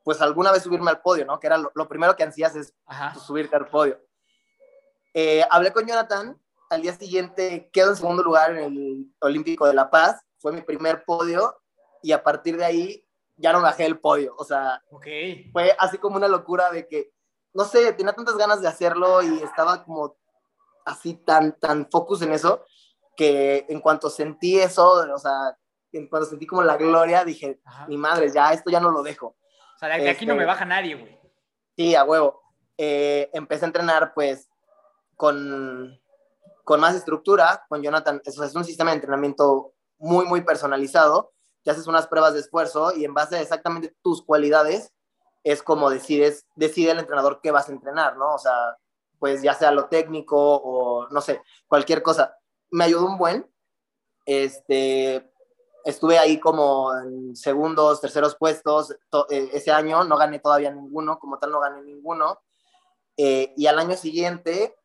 [0.04, 1.40] pues alguna vez subirme al podio, ¿no?
[1.40, 4.00] Que era lo, lo primero que ansías es pues, subirte al podio.
[5.16, 9.74] Eh, hablé con Jonathan, al día siguiente quedo en segundo lugar en el Olímpico de
[9.74, 11.62] La Paz, fue mi primer podio
[12.02, 13.06] y a partir de ahí
[13.38, 15.08] ya no bajé el podio, o sea, Ok.
[15.52, 17.12] fue así como una locura de que,
[17.54, 20.16] no sé, tenía tantas ganas de hacerlo y estaba como
[20.86, 22.64] así tan, tan focus en eso,
[23.16, 25.58] que en cuanto sentí eso, o sea,
[25.92, 27.88] en cuanto sentí como la gloria, dije, Ajá.
[27.88, 29.36] mi madre, ya esto ya no lo dejo.
[29.76, 31.20] O sea, de aquí no Este- me baja nadie, güey.
[31.76, 32.42] Sí, a huevo.
[32.78, 34.50] Eh, empecé a entrenar pues
[35.16, 36.00] con,
[36.64, 41.34] con más estructura, con Jonathan, eso es un sistema de entrenamiento muy, muy personalizado,
[41.64, 44.92] te haces unas pruebas de esfuerzo y en base a exactamente tus cualidades
[45.44, 48.36] es como decides, decide el entrenador qué vas a entrenar, ¿no?
[48.36, 48.78] O sea,
[49.20, 52.36] pues ya sea lo técnico o no sé, cualquier cosa.
[52.70, 53.48] Me ayudó un buen,
[54.26, 55.32] este,
[55.84, 61.18] estuve ahí como en segundos, terceros puestos to- eh, ese año, no gané todavía ninguno,
[61.20, 62.40] como tal no gané ninguno.
[63.18, 64.76] Eh, y al año siguiente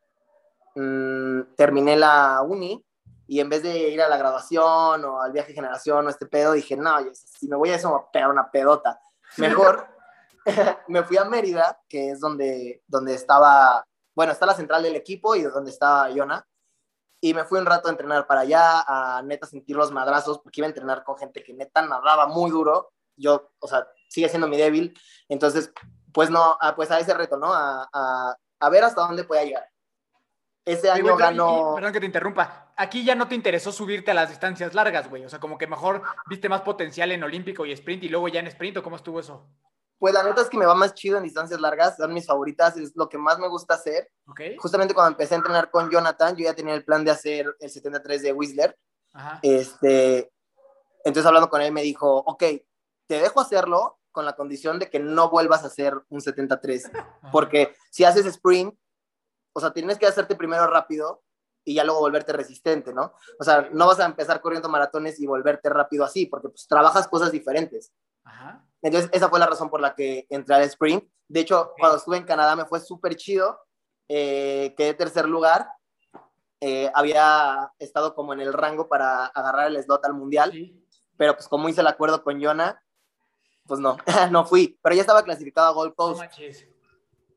[0.75, 2.85] mm, terminé la uni
[3.27, 6.27] y en vez de ir a la graduación o al viaje de generación o este
[6.27, 9.01] pedo, dije, no, yo- si me voy a eso, me voy a pegar una pedota.
[9.39, 9.87] Mejor
[10.89, 13.85] me fui a Mérida, que es donde, donde estaba,
[14.15, 16.47] bueno, está la central del equipo y donde estaba Yona.
[17.21, 20.61] Y me fui un rato a entrenar para allá, a neta sentir los madrazos, porque
[20.61, 22.93] iba a entrenar con gente que neta nadaba muy duro.
[23.17, 24.95] Yo, o sea, sigue siendo mi débil.
[25.29, 25.73] Entonces,
[26.12, 27.53] pues no, a, pues a ese reto, ¿no?
[27.53, 29.69] A, a, a ver hasta dónde podía llegar.
[30.65, 31.75] Ese año ganó...
[31.75, 32.65] perdón que te interrumpa.
[32.77, 35.25] Aquí ya no te interesó subirte a las distancias largas, güey.
[35.25, 38.41] O sea, como que mejor viste más potencial en olímpico y sprint y luego ya
[38.41, 39.49] en sprint, ¿o cómo estuvo eso?
[39.99, 42.77] Pues la neta es que me va más chido en distancias largas, son mis favoritas,
[42.77, 44.11] es lo que más me gusta hacer.
[44.27, 44.41] ¿Ok?
[44.59, 47.71] Justamente cuando empecé a entrenar con Jonathan, yo ya tenía el plan de hacer el
[47.71, 48.79] 73 de Whistler.
[49.15, 49.41] Ajá.
[49.43, 50.31] Este,
[51.03, 52.43] entonces hablando con él me dijo, ok,
[53.07, 57.31] te dejo hacerlo con la condición de que no vuelvas a hacer un 73, Ajá.
[57.33, 58.75] porque si haces sprint,
[59.55, 61.23] o sea, tienes que hacerte primero rápido
[61.66, 63.12] y ya luego volverte resistente, ¿no?
[63.40, 67.09] O sea, no vas a empezar corriendo maratones y volverte rápido así, porque pues trabajas
[67.09, 67.92] cosas diferentes.
[68.24, 68.64] Ajá.
[68.83, 71.05] Entonces, esa fue la razón por la que entré al sprint.
[71.26, 73.61] De hecho, cuando estuve en Canadá me fue súper chido.
[74.09, 75.68] Eh, quedé tercer lugar.
[76.61, 80.87] Eh, había estado como en el rango para agarrar el slot al mundial, Sí.
[81.16, 82.81] pero pues como hice el acuerdo con Jonah,
[83.66, 83.96] pues no,
[84.31, 84.79] no fui.
[84.83, 86.20] Pero ya estaba clasificado a Gold No Coast.
[86.20, 86.66] manches.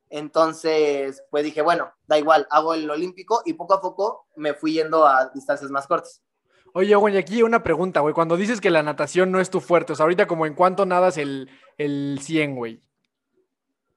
[0.10, 4.74] Entonces, pues dije, bueno, da igual, hago el olímpico y poco a poco me fui
[4.74, 6.24] yendo a distancias más cortas.
[6.74, 8.14] Oye, güey, aquí una pregunta, güey.
[8.14, 10.86] Cuando dices que la natación no es tu fuerte, o sea, ahorita como en cuánto
[10.86, 12.82] nadas el, el 100, güey.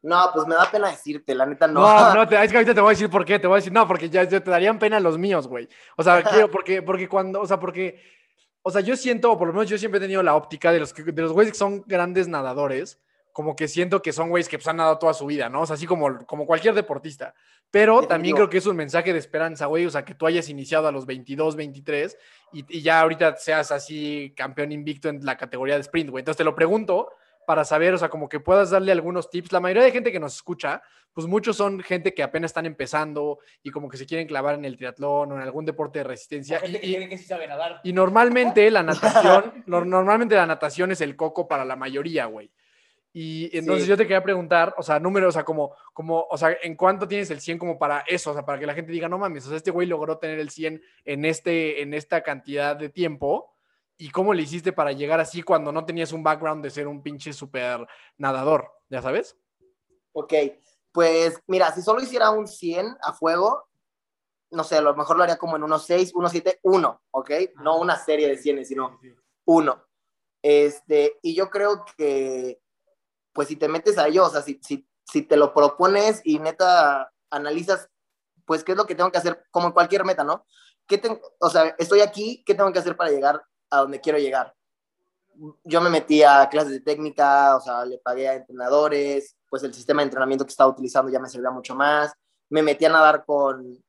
[0.02, 1.80] No, pues me da pena decirte, la neta no.
[1.80, 3.58] No, no, te- es que ahorita te voy a decir por qué, te voy a
[3.58, 5.68] decir, no, porque ya, ya te darían pena los míos, güey.
[5.96, 8.02] O sea, quiero, porque, porque cuando, o sea, porque,
[8.62, 10.80] o sea, yo siento, o por lo menos yo siempre he tenido la óptica de
[10.80, 13.00] los, de los güeyes que son grandes nadadores,
[13.32, 15.62] como que siento que son güeyes que pues, han nadado toda su vida, ¿no?
[15.62, 17.34] O sea, así como, como cualquier deportista.
[17.70, 20.48] Pero también creo que es un mensaje de esperanza, güey, o sea, que tú hayas
[20.50, 22.18] iniciado a los 22, 23
[22.52, 26.20] y, y ya ahorita seas así campeón invicto en la categoría de sprint, güey.
[26.20, 27.10] Entonces te lo pregunto
[27.46, 29.50] para saber, o sea, como que puedas darle algunos tips.
[29.52, 30.82] La mayoría de gente que nos escucha,
[31.14, 34.64] pues muchos son gente que apenas están empezando y como que se quieren clavar en
[34.66, 36.60] el triatlón o en algún deporte de resistencia.
[36.60, 37.80] Gente que Y, cree que sí sabe nadar.
[37.82, 42.50] y normalmente la natación, no- normalmente la natación es el coco para la mayoría, güey.
[43.12, 43.90] Y entonces Sí.
[43.90, 47.06] yo te quería preguntar, o sea, números, o sea, como, como, o sea, ¿en cuánto
[47.06, 48.30] tienes el 100 como para eso?
[48.30, 50.38] O sea, para que la gente diga, no mames, o sea, este güey logró tener
[50.38, 53.54] el 100 en, este, en esta cantidad de tiempo.
[53.98, 57.02] ¿Y cómo le hiciste para llegar así cuando no tenías un background de ser un
[57.02, 58.72] pinche súper nadador?
[58.88, 59.36] ¿Ya sabes?
[60.12, 60.32] Ok,
[60.90, 63.68] pues mira, si solo hiciera un 100 a fuego,
[64.50, 67.30] no sé, a lo mejor lo haría como en unos 6, 1, 7, 1, ¿ok?
[67.62, 68.98] No una serie de 100, sino
[69.44, 69.84] uno.
[70.42, 72.60] Este, y yo creo que,
[73.32, 76.38] pues si te metes a ello, o sea, si, si, si te lo propones y
[76.38, 77.88] neta analizas,
[78.44, 80.46] pues qué es lo que tengo que hacer, como en cualquier meta, ¿no?
[80.86, 84.18] ¿Qué ten- o sea, estoy aquí, ¿qué tengo que hacer para llegar a donde quiero
[84.18, 84.54] llegar?
[85.64, 89.72] Yo me metí a clases de técnica, o sea, le pagué a entrenadores, pues el
[89.72, 92.12] sistema de entrenamiento que estaba utilizando ya me servía mucho más.
[92.50, 93.82] Me metí a nadar con,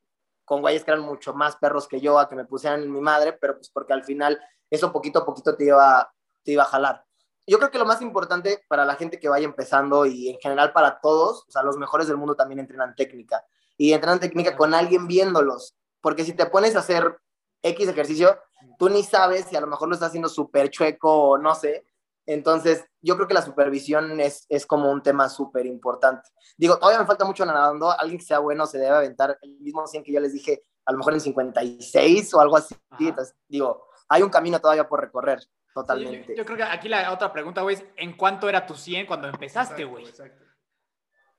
[0.45, 3.33] con güeyes que eran mucho más perros que yo a que me pusieran mi madre,
[3.33, 6.11] pero pues porque al final eso poquito a poquito te iba,
[6.43, 7.05] te iba a jalar.
[7.45, 10.71] Yo creo que lo más importante para la gente que vaya empezando y en general
[10.71, 13.45] para todos, o sea, los mejores del mundo también entrenan técnica
[13.77, 17.17] y entrenan técnica con alguien viéndolos, porque si te pones a hacer
[17.61, 18.37] X ejercicio,
[18.77, 21.85] tú ni sabes si a lo mejor lo estás haciendo súper chueco o no sé.
[22.25, 26.29] Entonces, yo creo que la supervisión es, es como un tema súper importante.
[26.57, 27.91] Digo, todavía me falta mucho nadando.
[27.91, 30.91] Alguien que sea bueno se debe aventar el mismo 100 que yo les dije, a
[30.91, 32.75] lo mejor en 56 o algo así.
[32.99, 35.41] Entonces, digo, hay un camino todavía por recorrer,
[35.73, 36.35] totalmente.
[36.35, 39.27] yo, creo que aquí la otra pregunta, güey, es: ¿en cuánto era tu 100 cuando
[39.27, 40.05] empezaste, güey?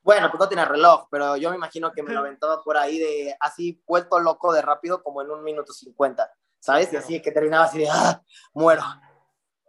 [0.03, 2.99] Bueno, pues no tiene reloj, pero yo me imagino que me lo aventaba por ahí
[2.99, 6.93] de así, vuelto loco de rápido, como en un minuto 50, ¿sabes?
[6.93, 8.23] Y así que terminaba así de, ¡ah!
[8.53, 8.83] Muero.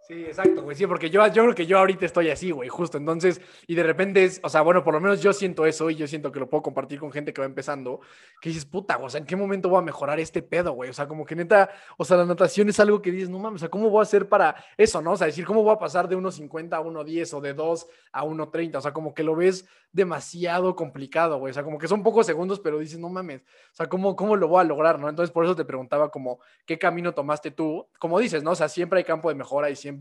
[0.08, 0.76] Sí, exacto, güey.
[0.76, 3.00] Sí, porque yo, yo creo que yo ahorita estoy así, güey, justo.
[3.00, 5.96] Entonces, y de repente es, o sea, bueno, por lo menos yo siento eso y
[5.96, 8.02] yo siento que lo puedo compartir con gente que va empezando,
[8.40, 10.92] que dices, puta, o sea, ¿en qué momento voy a mejorar este pedo, güey?
[10.92, 13.56] O sea, como que neta, o sea, la natación es algo que dices, no mames,
[13.56, 15.14] o sea, ¿cómo voy a hacer para eso, no?
[15.14, 18.24] O sea, decir, ¿cómo voy a pasar de 1.50 a 1.10 o de 2 a
[18.24, 18.76] 1.30?
[18.76, 21.50] O sea, como que lo ves demasiado complicado, güey.
[21.50, 24.36] O sea, como que son pocos segundos, pero dices, no mames, o sea, ¿cómo, ¿cómo
[24.36, 25.10] lo voy a lograr, no?
[25.10, 27.88] Entonces, por eso te preguntaba como, ¿qué camino tomaste tú?
[27.98, 28.52] Como dices, ¿no?
[28.52, 29.95] O sea, siempre hay campo de mejora y siempre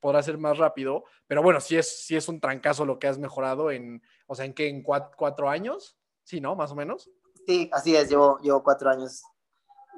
[0.00, 3.18] podrás ser más rápido, pero bueno, sí es, sí es un trancazo lo que has
[3.18, 4.68] mejorado en, o sea, ¿en qué?
[4.68, 5.96] ¿En cuatro, años?
[6.24, 6.54] Sí, ¿no?
[6.54, 7.10] Más o menos.
[7.46, 9.22] Sí, así es, llevo, llevo cuatro años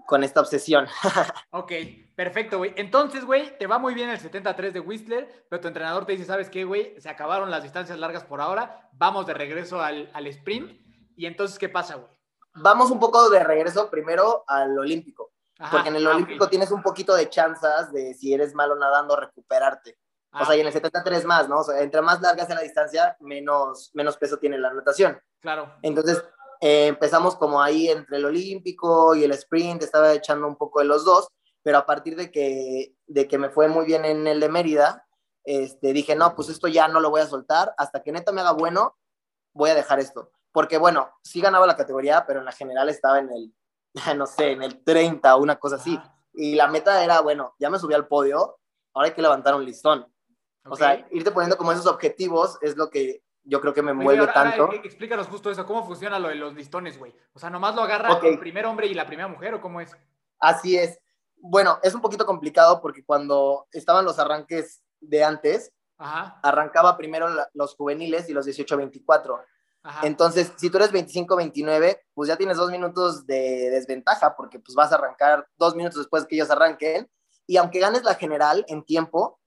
[0.07, 0.87] con esta obsesión.
[1.51, 1.73] ok,
[2.17, 2.73] perfecto, güey.
[2.77, 6.25] Entonces, güey, te va muy bien el 73 de Whistler, pero tu entrenador te dice,
[6.25, 7.01] ¿sabes qué, güey?
[7.01, 10.81] Se acabaron las distancias largas por ahora, vamos de regreso al, al sprint.
[11.17, 12.11] Y entonces, ¿qué pasa, güey?
[12.55, 15.33] Vamos un poco de regreso primero al olímpico,
[15.71, 19.17] porque en el ah, olímpico tienes un poquito de chances de, si eres malo nadando,
[19.17, 19.99] recuperarte.
[20.33, 21.59] O sea, y en el 73 más, ¿no?
[21.59, 25.21] O sea, entre más larga sea la distancia, menos, menos peso tiene la natación.
[25.41, 25.75] Claro.
[25.83, 26.23] Entonces,
[26.61, 30.87] eh, empezamos como ahí entre el olímpico y el sprint, estaba echando un poco de
[30.87, 31.29] los dos,
[31.63, 35.07] pero a partir de que, de que me fue muy bien en el de Mérida,
[35.45, 38.41] este, dije, no, pues esto ya no lo voy a soltar, hasta que neta me
[38.41, 38.97] haga bueno,
[39.53, 40.31] voy a dejar esto.
[40.53, 43.53] Porque bueno, sí ganaba la categoría, pero en la general estaba en el,
[44.17, 45.99] no sé, en el 30 o una cosa así.
[46.33, 48.59] Y la meta era, bueno, ya me subí al podio,
[48.95, 50.07] ahora hay que levantar un listón.
[50.65, 54.27] O sea, irte poniendo como esos objetivos es lo que yo creo que me mueve
[54.29, 54.71] tanto.
[54.73, 57.15] explícanos justo eso, ¿cómo funciona lo de los listones, güey?
[57.33, 59.97] O sea, ¿nomás lo agarra el primer hombre y la primera mujer o cómo es?
[60.39, 61.01] Así es.
[61.37, 67.75] Bueno, es un poquito complicado porque cuando estaban los arranques de antes, arrancaba primero los
[67.75, 69.43] juveniles y los 18-24.
[70.03, 74.93] Entonces, si tú eres 25-29, pues ya tienes dos minutos de desventaja porque pues vas
[74.93, 77.11] a arrancar dos minutos después que ellos arranquen.
[77.47, 79.41] Y aunque ganes la general en tiempo,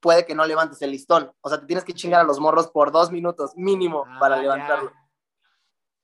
[0.00, 1.32] puede que no levantes el listón.
[1.40, 4.36] O sea, te tienes que chingar a los morros por dos minutos mínimo ah, para
[4.36, 4.92] levantarlo.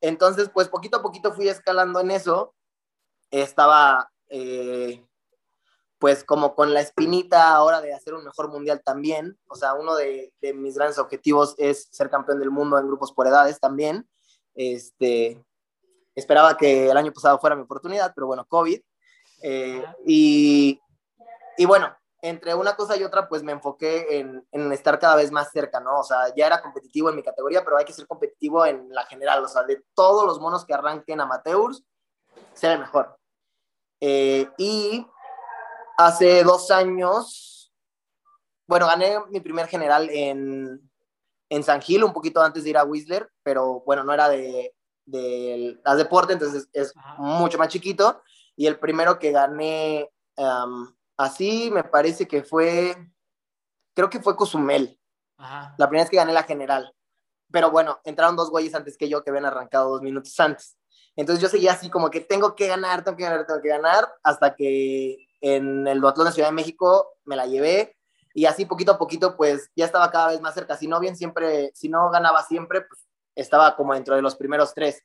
[0.00, 2.54] Entonces, pues poquito a poquito fui escalando en eso.
[3.30, 5.04] Estaba, eh,
[6.02, 9.38] pues como con la espinita ahora de hacer un mejor mundial también.
[9.46, 13.28] O sea, uno de, mis grandes objetivos es ser campeón del mundo en grupos por
[13.28, 14.08] edades también.
[14.56, 15.40] Este,
[16.16, 18.80] esperaba que el año pasado fuera mi oportunidad, pero bueno, COVID.
[19.44, 20.80] Eh, y,
[21.56, 25.52] y bueno, entre una cosa y otra, pues me enfoqué en, estar cada vez más
[25.52, 26.00] cerca, ¿no?
[26.00, 29.04] O sea, ya era competitivo en mi categoría, pero hay que ser competitivo en la
[29.04, 31.84] general, o sea, de todos los monos que arranquen amateurs,
[32.54, 33.16] ser el mejor.
[34.00, 35.06] Eh, y
[35.96, 37.72] hace dos años,
[38.66, 40.90] bueno, gané mi primer general en,
[41.48, 44.74] en San Gil, un poquito antes de ir a Whistler, pero bueno, no era de,
[45.04, 48.22] de las deporte, entonces es, mucho más chiquito.
[48.56, 50.10] Y el primero que gané...
[51.16, 52.96] Así me parece que fue,
[53.94, 54.98] creo que fue Cozumel.
[55.38, 56.92] La primera vez que gané la general.
[57.50, 60.76] Pero bueno, entraron dos güeyes antes que yo que habían arrancado dos minutos antes.
[61.14, 64.12] Entonces yo seguía así como que tengo que ganar, tengo que ganar, tengo que ganar,
[64.22, 67.96] hasta que en el duatlón de Ciudad de México me la llevé
[68.32, 70.76] y así poquito a poquito pues ya estaba cada vez más cerca.
[70.76, 74.72] Si no bien siempre, si no ganaba siempre, pues estaba como dentro de los primeros
[74.72, 75.02] tres.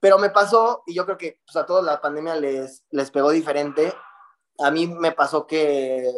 [0.00, 3.30] Pero me pasó, y yo creo que pues, a todos la pandemia les, les pegó
[3.30, 3.94] diferente,
[4.58, 6.10] a mí me pasó que,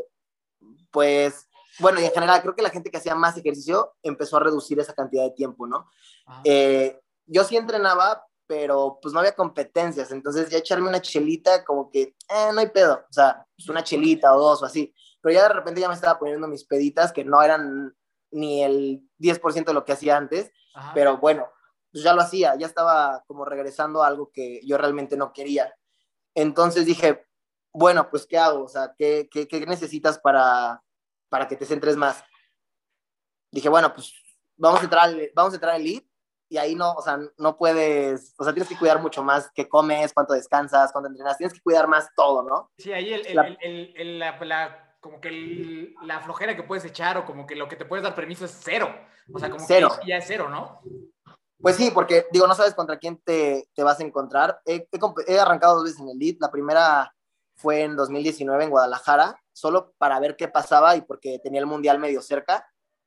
[0.90, 4.40] pues, bueno, y en general creo que la gente que hacía más ejercicio empezó a
[4.40, 5.90] reducir esa cantidad de tiempo, ¿no?
[6.44, 11.90] Eh, yo sí entrenaba, pero pues no había competencias, entonces ya echarme una chelita como
[11.90, 15.34] que, eh, no hay pedo, o sea, pues una chelita o dos o así, pero
[15.34, 17.94] ya de repente ya me estaba poniendo mis peditas que no eran
[18.30, 20.50] ni el 10% de lo que hacía antes,
[20.92, 21.48] pero bueno,
[21.92, 25.72] pues ya lo hacía, ya estaba como regresando a algo que yo realmente no quería.
[26.34, 27.24] Entonces dije,
[27.72, 28.64] bueno, pues ¿qué hago?
[28.64, 29.28] O sea, ¿qué,
[29.66, 30.82] necesitas para,
[31.28, 32.24] para que te centres más?
[33.52, 34.12] Dije, bueno, pues
[34.56, 36.02] vamos a entrar vamos a entrar al lead
[36.54, 39.68] y ahí no, o sea, no puedes, o sea, tienes que cuidar mucho más qué
[39.68, 42.70] comes, cuánto descansas, cuánto entrenas, tienes que cuidar más todo, ¿no?
[42.78, 47.24] Sí, ahí el, el, la, el, la, como que la flojera que puedes echar o
[47.24, 48.88] como que lo que te puedes dar permiso es cero.
[49.32, 49.88] O sea, como cero.
[50.00, 50.80] que ya es cero, ¿no?
[51.60, 54.60] Pues sí, porque digo, no sabes contra quién te, te vas a encontrar.
[54.64, 56.36] He, he, he, arrancado dos veces en el lead.
[56.38, 57.12] La primera
[57.56, 61.98] fue en 2019 en Guadalajara, solo para ver qué pasaba y porque tenía el mundial
[61.98, 62.64] medio cerca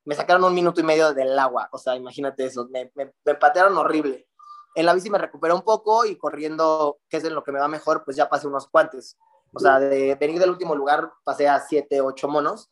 [0.07, 3.35] me sacaron un minuto y medio del agua, o sea, imagínate eso, me, me, me
[3.35, 4.25] patearon horrible.
[4.73, 7.59] En la bici me recuperé un poco y corriendo, que es en lo que me
[7.59, 9.17] va mejor, pues ya pasé unos cuantes.
[9.53, 12.69] O sea, de venir del último lugar pasé a siete, ocho monos.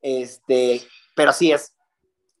[0.00, 1.74] Este, pero sí es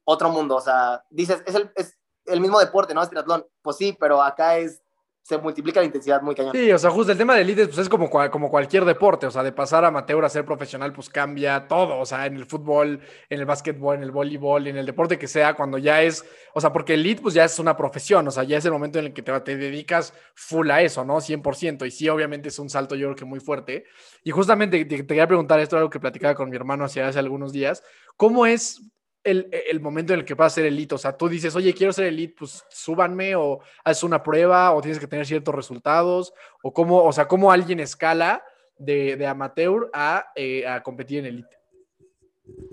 [0.04, 0.56] otro mundo.
[0.56, 3.02] O sea, dices, es el, es el mismo deporte, ¿no?
[3.02, 3.44] Es triatlón.
[3.62, 4.80] Pues sí, pero acá es
[5.26, 6.52] se multiplica la intensidad muy cañón.
[6.54, 9.30] Sí, o sea, justo el tema de elites pues es como, como cualquier deporte, o
[9.32, 13.00] sea, de pasar amateur a ser profesional pues cambia todo, o sea, en el fútbol,
[13.28, 16.60] en el básquetbol, en el voleibol, en el deporte que sea, cuando ya es, o
[16.60, 19.06] sea, porque elite pues ya es una profesión, o sea, ya es el momento en
[19.06, 21.16] el que te, te dedicas full a eso, ¿no?
[21.16, 23.82] 100%, y sí, obviamente es un salto yo creo que muy fuerte.
[24.22, 27.82] Y justamente te, quería preguntar esto, algo que platicaba con mi hermano hace algunos días,
[28.16, 28.80] ¿cómo es
[29.26, 30.94] el, el, momento en el que vas a ser elite.
[30.94, 34.80] O sea, tú dices, oye, quiero ser elite, pues súbanme o haces una prueba o
[34.80, 38.44] tienes que tener ciertos resultados o cómo, o sea, cómo alguien escala
[38.78, 41.58] de, de amateur a, eh, a, competir en elite.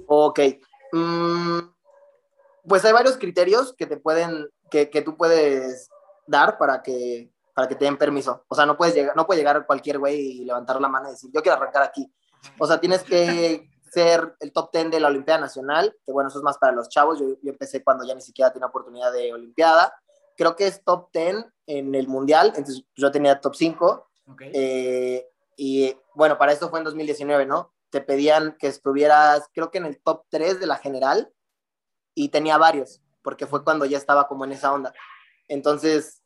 [0.07, 0.39] Ok.
[0.91, 1.59] Mm,
[2.67, 5.89] pues hay varios criterios que te pueden, que, que, tú puedes
[6.27, 8.45] dar para que, para que te den permiso.
[8.47, 11.11] O sea, no puedes llegar, no puede llegar cualquier güey y levantar la mano y
[11.11, 12.11] decir, yo quiero arrancar aquí.
[12.59, 16.39] O sea, tienes que ser el top 10 de la Olimpiada Nacional, que bueno, eso
[16.39, 19.31] es más para los chavos, yo, yo empecé cuando ya ni siquiera tenía oportunidad de
[19.31, 19.93] Olimpiada,
[20.35, 24.51] creo que es top 10 en el Mundial, entonces yo tenía top 5, okay.
[24.53, 27.71] eh, y bueno, para esto fue en 2019, ¿no?
[27.91, 31.31] Te pedían que estuvieras, creo que en el top 3 de la general,
[32.15, 34.93] y tenía varios, porque fue cuando ya estaba como en esa onda.
[35.47, 36.23] Entonces,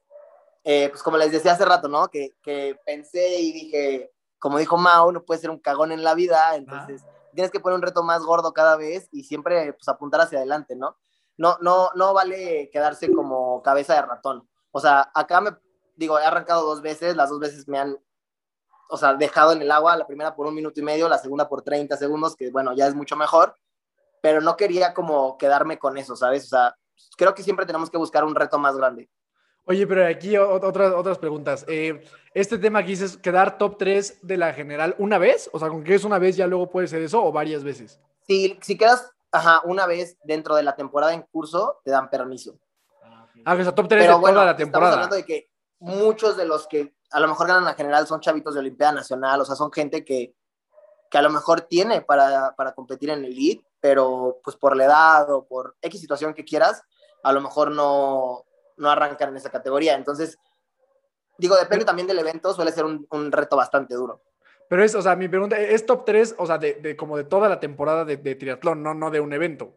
[0.64, 2.08] eh, pues como les decía hace rato, ¿no?
[2.08, 6.16] Que, que, pensé y dije, como dijo Mao, no puede ser un cagón en la
[6.16, 7.04] vida, entonces...
[7.06, 10.40] Ah tienes que poner un reto más gordo cada vez y siempre pues, apuntar hacia
[10.40, 10.98] adelante, ¿no?
[11.38, 14.50] No, no, no vale quedarse como cabeza de ratón.
[14.72, 15.56] O sea, acá me,
[15.96, 17.96] digo, he arrancado dos veces, las dos veces me han,
[18.90, 21.48] o sea, dejado en el agua, la primera por un minuto y medio, la segunda
[21.48, 23.56] por 30 segundos, que bueno, ya es mucho mejor,
[24.20, 26.46] pero no quería como quedarme con eso, ¿sabes?
[26.46, 26.76] O sea,
[27.18, 29.12] creo que siempre tenemos que buscar un reto más grande.
[29.68, 31.66] Oye, pero aquí otras, otras preguntas.
[31.68, 32.02] Eh,
[32.34, 35.84] este tema aquí dices quedar top 3 de la general una vez, o sea, con
[35.84, 38.00] que es una vez ya luego puede ser eso o varias veces.
[38.28, 42.58] Si, si quedas ajá, una vez dentro de la temporada en curso, te dan permiso.
[43.46, 44.92] Ah, o sea, top 3 pero de bueno, toda la temporada.
[44.94, 45.50] Estamos hablando de que
[45.80, 49.42] muchos de los que a lo mejor ganan la general son chavitos de Olimpiada Nacional,
[49.42, 50.34] o sea, son gente que,
[51.12, 54.86] que a lo mejor tiene para, para competir en el elite, pero pues por la
[54.86, 56.84] edad o por X situación que quieras,
[57.24, 58.47] a lo mejor no,
[58.78, 59.96] no arrancan en esa categoría.
[59.96, 60.38] Entonces,
[61.38, 64.22] digo, depende también del evento, suele ser un, un reto bastante duro.
[64.70, 67.24] Pero es, o sea, mi pregunta es top 3, o sea, de, de como de
[67.24, 69.74] toda la temporada de, de, triatlón, no, no de un evento.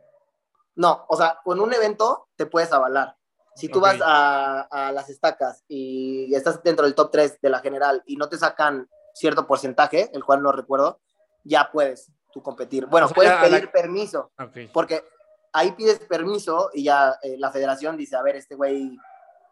[0.74, 3.16] No, o sea, con un evento te puedes avalar.
[3.54, 3.98] Si tú okay.
[3.98, 8.16] vas a, a, las estacas y estás dentro del top 3 de la general y
[8.16, 11.00] no te sacan cierto porcentaje, el cual no recuerdo,
[11.44, 12.86] ya puedes tú competir.
[12.86, 13.72] Bueno, o sea, puedes pedir la...
[13.72, 14.68] permiso, okay.
[14.68, 15.04] porque
[15.52, 18.98] ahí pides permiso y ya eh, la federación dice, a ver, este güey,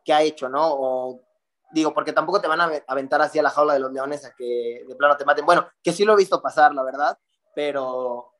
[0.04, 0.66] ¿qué ha hecho, no?
[0.66, 1.22] O
[1.70, 4.32] digo, porque tampoco te van a aventar así a la jaula de los leones a
[4.34, 5.44] que de plano te maten.
[5.44, 7.18] Bueno, que sí lo he visto pasar, la verdad,
[7.54, 8.32] pero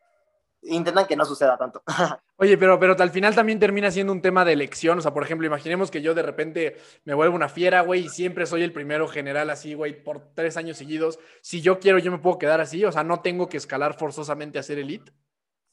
[0.62, 1.83] intentan que no suceda tanto.
[2.37, 4.99] Oye, pero, pero al final también termina siendo un tema de elección.
[4.99, 8.09] O sea, por ejemplo, imaginemos que yo de repente me vuelvo una fiera, güey, y
[8.09, 11.18] siempre soy el primero general así, güey, por tres años seguidos.
[11.42, 12.85] Si yo quiero, yo me puedo quedar así.
[12.85, 15.12] O sea, no tengo que escalar forzosamente a ser elite.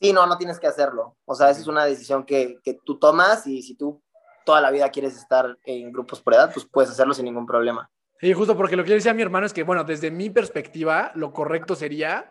[0.06, 1.18] Sí, no, no tienes que hacerlo.
[1.26, 4.02] O sea, esa es una decisión que, que tú tomas y si tú
[4.46, 7.90] toda la vida quieres estar en grupos por edad, pues puedes hacerlo sin ningún problema.
[8.20, 11.34] Sí, justo porque lo que decía mi hermano es que, bueno, desde mi perspectiva, lo
[11.34, 12.30] correcto sería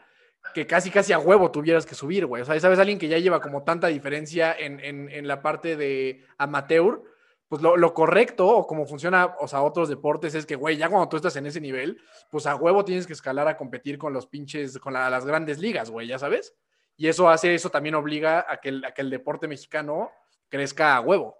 [0.54, 2.42] que casi, casi a huevo tuvieras que subir, güey.
[2.42, 2.78] O sea, ¿sabes?
[2.78, 7.02] Alguien que ya lleva como tanta diferencia en, en, en la parte de amateur,
[7.48, 10.88] pues lo, lo, correcto, o como funciona, o sea, otros deportes, es que, güey, ya
[10.88, 12.00] cuando tú estás en ese nivel,
[12.30, 15.58] pues a huevo tienes que escalar a competir con los pinches, con la, las grandes
[15.58, 16.54] ligas, güey, ya sabes.
[16.96, 20.10] Y eso hace, eso también obliga a que el, a que el deporte mexicano
[20.48, 21.36] crezca a huevo.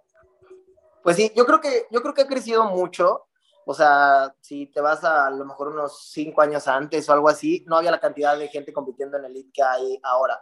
[1.03, 3.27] Pues sí, yo creo que, yo creo que ha crecido mucho.
[3.65, 7.29] O sea, si te vas a, a lo mejor unos cinco años antes o algo
[7.29, 10.39] así, no había la cantidad de gente compitiendo en el elite que hay ahora.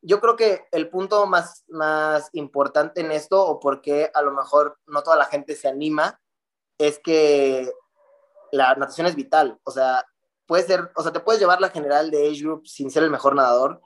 [0.00, 4.78] Yo creo que el punto más, más importante en esto, o porque a lo mejor
[4.86, 6.20] no toda la gente se anima,
[6.78, 7.72] es que
[8.52, 9.58] la natación es vital.
[9.64, 10.04] O sea,
[10.46, 13.10] puede ser, o sea, te puedes llevar la general de age group sin ser el
[13.10, 13.80] mejor nadador,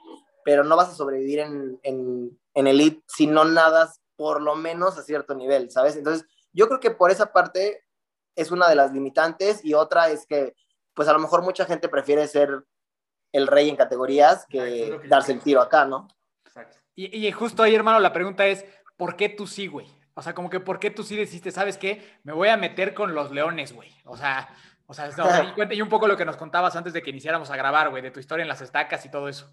[0.45, 4.99] pero no vas a sobrevivir en, en, en elite si no nadas por lo menos
[4.99, 5.97] a cierto nivel, ¿sabes?
[5.97, 7.85] Entonces, yo creo que por esa parte
[8.37, 10.55] es una de las limitantes y otra es que,
[10.95, 12.65] pues a lo mejor mucha gente prefiere ser
[13.33, 16.09] el rey en categorías que, darse el tiro acá, ¿no?
[16.45, 16.79] Exacto.
[16.95, 18.65] Y, y, justo ahí, hermano, la pregunta es,
[18.97, 19.87] ¿por qué tú sí, güey?
[20.15, 22.19] O sea, como que ¿por qué tú sí decidiste, sabes qué?
[22.23, 23.91] Me voy a meter con los leones, güey.
[24.05, 24.55] O sea,
[24.87, 25.09] o sea,
[25.71, 28.11] y, un poco lo que nos contabas antes de que iniciáramos a grabar, güey, de
[28.11, 29.51] tu historia en las estacas y todo eso.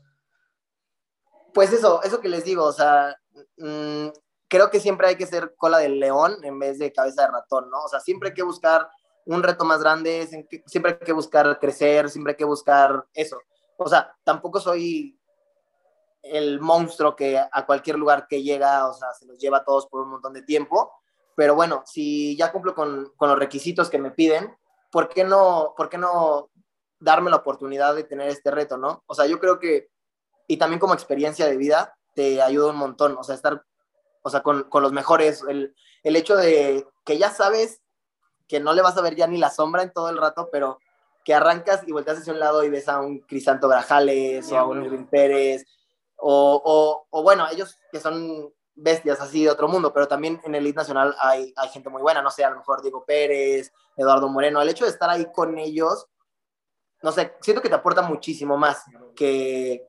[1.60, 3.20] Pues eso, eso que les digo, o sea,
[3.58, 4.08] mmm,
[4.48, 7.70] creo que siempre hay que ser cola del león en vez de cabeza de ratón,
[7.70, 7.84] ¿no?
[7.84, 8.90] O sea, siempre hay que buscar
[9.26, 10.26] un reto más grande,
[10.66, 13.42] siempre hay que buscar crecer, siempre hay que buscar eso.
[13.76, 15.20] O sea, tampoco soy
[16.22, 19.88] el monstruo que a cualquier lugar que llega, o sea, se los lleva a todos
[19.88, 20.94] por un montón de tiempo,
[21.36, 24.58] pero bueno, si ya cumplo con, con los requisitos que me piden,
[24.94, 26.52] ¿por qué, no, ¿por qué no
[27.02, 29.04] darme la oportunidad de tener este reto, no?
[29.08, 29.90] O sea, yo creo que,
[30.50, 33.64] y también como experiencia de vida, te ayuda un montón, o sea, estar
[34.24, 35.44] o sea, con, con los mejores.
[35.48, 37.82] El, el, hecho de que ya sabes
[38.48, 40.80] que no le vas a ver ya ni la sombra en todo el rato, pero
[41.24, 44.66] que arrancas y volteas hacia un lado y ves a un Crisanto Grajales o a
[44.66, 45.66] un Irving Pérez,
[46.16, 50.56] o, o, o, bueno, ellos que son bestias así de otro mundo, pero también en
[50.56, 53.72] el Elite Nacional hay, hay gente muy buena, no sé, a lo mejor Diego Pérez,
[53.96, 56.08] Eduardo Moreno, el hecho de estar ahí con ellos,
[57.02, 58.84] no sé, siento que te aporta muchísimo más
[59.16, 59.89] que,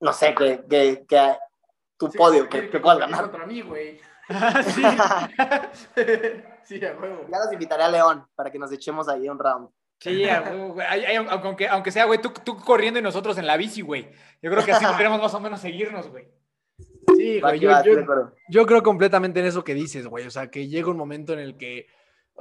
[0.00, 1.36] no sé, que, que, que
[1.96, 3.22] tu podio, que, que puedas ganar.
[3.22, 4.00] contra mí, güey.
[4.66, 4.82] sí.
[6.64, 7.26] sí, a huevo.
[7.30, 9.68] Ya los invitaré a León para que nos echemos ahí un round.
[9.98, 14.10] Sí, aunque, aunque sea, güey, tú, tú, corriendo y nosotros en la bici, güey.
[14.42, 16.28] Yo creo que así podríamos más o menos seguirnos, güey.
[17.16, 20.26] Sí, güey, yo, yo, yo, creo completamente en eso que dices, güey.
[20.26, 21.86] O sea, que llega un momento en el que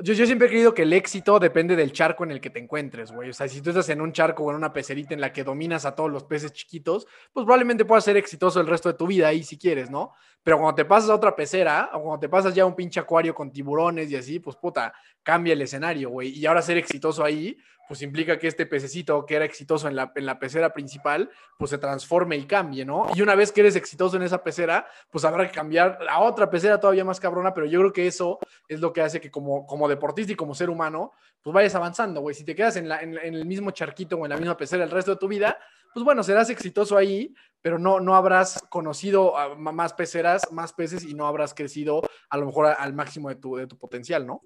[0.01, 2.59] yo, yo, siempre he creído que el éxito depende del charco en el que te
[2.59, 3.29] encuentres, güey.
[3.29, 5.43] O sea, si tú estás en un charco o en una pecerita en la que
[5.43, 9.07] dominas a todos los peces chiquitos, pues probablemente puedas ser exitoso el resto de tu
[9.07, 10.13] vida ahí si quieres, ¿no?
[10.43, 12.99] Pero cuando te pasas a otra pecera, o cuando te pasas ya a un pinche
[12.99, 14.93] acuario con tiburones y así, pues puta,
[15.25, 16.29] cambia el escenario, güey.
[16.29, 17.57] Y ahora ser exitoso ahí,
[17.87, 21.71] pues implica que este pececito que era exitoso en la, en la pecera principal, pues
[21.71, 23.07] se transforme y cambie, ¿no?
[23.15, 26.49] Y una vez que eres exitoso en esa pecera, pues habrá que cambiar a otra
[26.49, 29.65] pecera todavía más cabrona, pero yo creo que eso es lo que hace que como,
[29.65, 31.11] como deportista y como ser humano,
[31.41, 32.35] pues vayas avanzando, güey.
[32.35, 34.91] Si te quedas en, la, en, el mismo charquito o en la misma pecera el
[34.91, 35.57] resto de tu vida,
[35.91, 41.03] pues bueno, serás exitoso ahí, pero no, no habrás conocido a más peceras, más peces
[41.03, 44.43] y no habrás crecido a lo mejor al máximo de tu, de tu potencial, ¿no?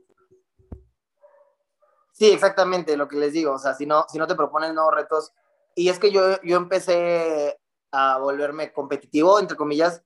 [2.19, 3.53] Sí, exactamente lo que les digo.
[3.53, 5.31] O sea, si no, si no te proponen nuevos retos.
[5.73, 7.57] Y es que yo, yo empecé
[7.91, 10.03] a volverme competitivo, entre comillas,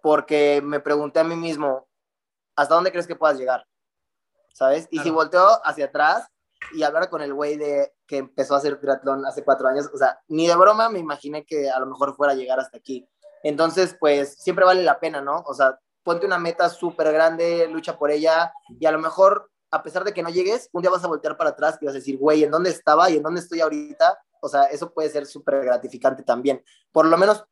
[0.00, 1.88] porque me pregunté a mí mismo,
[2.54, 3.66] ¿hasta dónde crees que puedas llegar?
[4.52, 4.86] ¿Sabes?
[4.92, 6.28] Y si volteo hacia atrás
[6.72, 9.98] y hablar con el güey de que empezó a hacer triatlón hace cuatro años, o
[9.98, 13.08] sea, ni de broma me imaginé que a lo mejor fuera a llegar hasta aquí.
[13.42, 15.42] Entonces, pues siempre vale la pena, ¿no?
[15.46, 19.82] O sea, ponte una meta súper grande, lucha por ella y a lo mejor a
[19.82, 21.98] pesar de que no llegues, un día vas a voltear para atrás y vas a
[21.98, 24.16] decir, güey, ¿en dónde estaba y en dónde estoy ahorita?
[24.40, 26.62] O sea, eso puede ser súper gratificante también.
[26.92, 27.44] Por lo menos,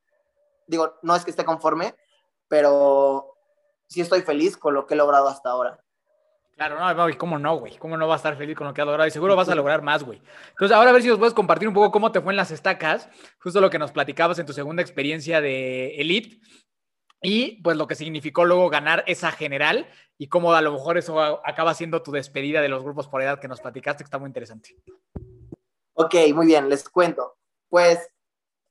[0.69, 1.97] digo, no es que esté conforme,
[2.47, 3.35] pero
[3.89, 5.83] sí estoy feliz con lo que he logrado hasta ahora.
[6.55, 7.77] Claro, no, ¿cómo no, güey?
[7.79, 9.09] ¿Cómo no vas a estar feliz con lo que has logrado?
[9.09, 10.23] Y seguro vas a lograr más, güey.
[10.51, 12.53] Entonces, ahora a ver si nos puedes compartir un poco cómo te fue en las
[12.53, 13.09] estacas,
[13.41, 16.41] justo lo que nos platicabas en tu segunda experiencia de Elite
[17.23, 21.21] y pues lo que significó luego ganar esa general y cómo a lo mejor eso
[21.47, 24.27] acaba siendo tu despedida de los grupos por edad que nos platicaste, que está muy
[24.27, 24.77] interesante.
[25.95, 27.37] Ok, muy bien, les cuento.
[27.69, 28.09] Pues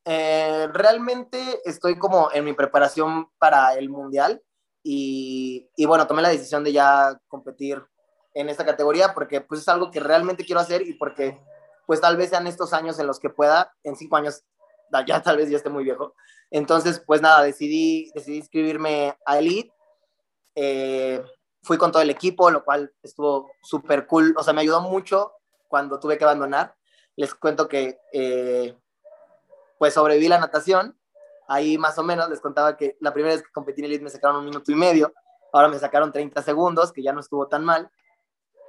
[0.06, 4.42] eh, realmente estoy como en mi preparación para el mundial
[4.84, 7.82] y, y, bueno, tomé la decisión de ya competir
[8.34, 11.40] en esta categoría porque pues es algo que realmente quiero hacer y porque
[11.86, 14.44] pues tal vez sean estos años en los que pueda, en cinco años
[15.08, 16.16] ya tal vez ya esté muy viejo.
[16.50, 19.74] Entonces, pues nada, decidí, decidí inscribirme a Elite.
[20.56, 21.24] Eh,
[21.64, 24.36] fui con todo el equipo, lo cual estuvo súper cool.
[24.38, 25.34] O sea, me ayudó mucho
[25.68, 26.76] cuando tuve que abandonar.
[27.16, 28.76] Les cuento que eh,
[29.78, 30.98] pues sobreviví la natación.
[31.48, 34.10] Ahí más o menos les contaba que la primera vez que competí en Elite me
[34.10, 35.14] sacaron un minuto y medio.
[35.54, 37.90] Ahora me sacaron 30 segundos, que ya no estuvo tan mal.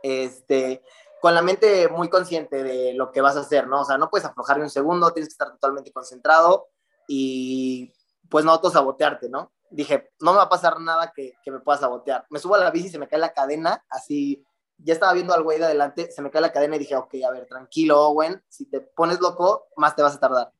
[0.03, 0.83] Este,
[1.23, 3.83] con la mente muy consciente de lo que vas a hacer, ¿no?
[3.83, 6.67] O sea, no puedes aflojar ni un segundo, tienes que estar totalmente concentrado
[7.07, 7.93] y
[8.29, 9.53] pues no autosabotearte, ¿no?
[9.71, 12.27] Dije, no me va a pasar nada que, que me pueda sabotear.
[12.29, 14.45] Me subo a la bici, se me cae la cadena, así,
[14.79, 17.15] ya estaba viendo al güey de adelante, se me cae la cadena y dije, ok,
[17.25, 20.53] a ver, tranquilo, Owen, si te pones loco, más te vas a tardar.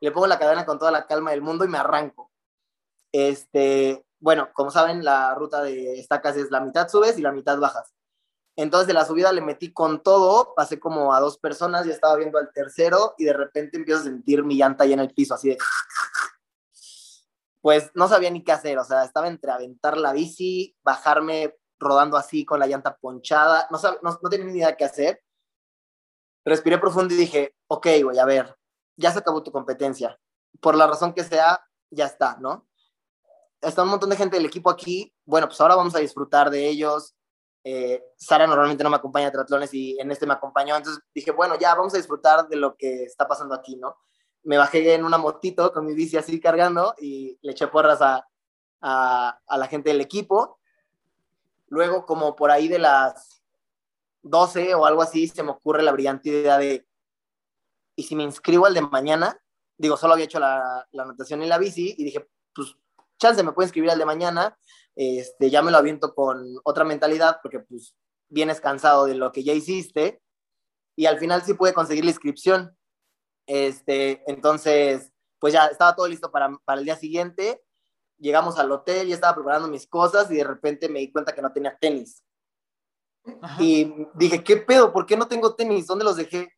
[0.00, 2.30] Le pongo la cadena con toda la calma del mundo y me arranco.
[3.12, 7.58] Este, bueno, como saben, la ruta de estacas es la mitad subes y la mitad
[7.58, 7.92] bajas.
[8.56, 12.16] Entonces de la subida le metí con todo, pasé como a dos personas, ya estaba
[12.16, 15.34] viendo al tercero y de repente empiezo a sentir mi llanta ahí en el piso,
[15.34, 15.58] así de...
[17.60, 22.16] Pues no sabía ni qué hacer, o sea, estaba entre aventar la bici, bajarme rodando
[22.16, 25.22] así con la llanta ponchada, no, no, no tenía ni idea qué hacer.
[26.44, 28.56] Respiré profundo y dije, ok, güey, a ver,
[28.96, 30.18] ya se acabó tu competencia.
[30.60, 32.66] Por la razón que sea, ya está, ¿no?
[33.60, 35.12] Está un montón de gente del equipo aquí.
[35.24, 37.15] Bueno, pues ahora vamos a disfrutar de ellos.
[37.68, 40.76] Eh, Sara normalmente no me acompaña a triatlones y en este me acompañó.
[40.76, 43.96] Entonces dije, bueno, ya vamos a disfrutar de lo que está pasando aquí, ¿no?
[44.44, 48.24] Me bajé en una motito con mi bici así cargando y le eché porras a,
[48.80, 50.60] a, la gente del equipo.
[51.66, 53.42] Luego, como por ahí de las
[54.22, 56.86] 12 o algo así, se me ocurre la brillante idea de,
[57.96, 59.40] ¿y si me inscribo al de mañana?
[59.76, 62.76] Digo, solo había hecho la, la anotación en la bici y dije, pues,
[63.18, 64.56] chance, me puedo inscribir al de mañana,
[64.96, 67.94] este, ya me lo aviento con otra mentalidad porque pues
[68.28, 70.20] vienes cansado de lo que ya hiciste
[70.96, 72.76] y al final sí pude conseguir la inscripción.
[73.46, 77.62] Este, entonces, pues ya estaba todo listo para, para el día siguiente.
[78.18, 81.42] Llegamos al hotel, y estaba preparando mis cosas y de repente me di cuenta que
[81.42, 82.24] no tenía tenis.
[83.42, 83.62] Ajá.
[83.62, 84.92] Y dije, ¿qué pedo?
[84.92, 85.86] ¿Por qué no tengo tenis?
[85.86, 86.55] ¿Dónde los dejé?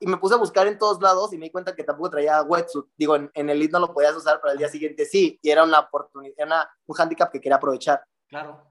[0.00, 2.42] Y me puse a buscar en todos lados y me di cuenta que tampoco traía
[2.42, 2.86] wetsuit.
[2.96, 5.50] Digo, en, en el lead no lo podías usar, pero el día siguiente sí, y
[5.50, 8.04] era una oportunidad, era un handicap que quería aprovechar.
[8.28, 8.64] Claro.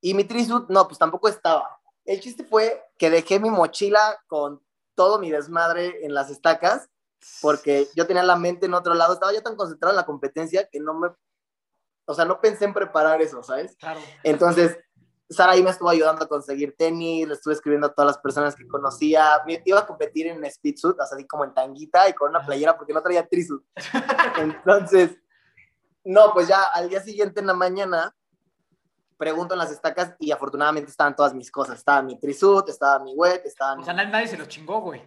[0.00, 1.78] Y mi trisuit, no, pues tampoco estaba.
[2.04, 4.62] El chiste fue que dejé mi mochila con
[4.94, 6.88] todo mi desmadre en las estacas,
[7.40, 10.68] porque yo tenía la mente en otro lado, estaba ya tan concentrado en la competencia
[10.70, 11.08] que no me,
[12.06, 13.76] o sea, no pensé en preparar eso, ¿sabes?
[13.76, 14.00] Claro.
[14.22, 14.78] Entonces,
[15.28, 18.54] Sara ahí me estuvo ayudando a conseguir tenis, le estuve escribiendo a todas las personas
[18.54, 19.42] que conocía.
[19.46, 22.92] Me iba a competir en speedsuit, así como en tanguita y con una playera porque
[22.92, 23.62] no traía trisuit.
[24.38, 25.16] Entonces,
[26.04, 28.14] no, pues ya al día siguiente en la mañana
[29.16, 31.78] pregunto en las estacas y afortunadamente estaban todas mis cosas.
[31.78, 33.82] Estaba mi trisuit, estaba mi wet, estaba mi...
[33.82, 35.02] O sea, nadie se los chingó, güey.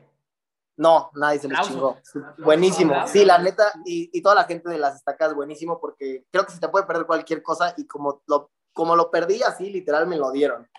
[0.77, 1.97] No, nadie se los chingó.
[2.37, 3.07] Buenísimo.
[3.07, 6.51] Sí, la neta, y, y, toda la gente de las estacas, buenísimo, porque creo que
[6.51, 10.17] se te puede perder cualquier cosa y como lo como lo perdí, así literal me
[10.17, 10.69] lo dieron.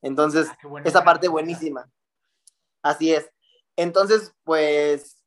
[0.00, 1.90] Entonces, ah, esa parte buenísima.
[2.82, 3.28] Así es.
[3.76, 5.22] Entonces, pues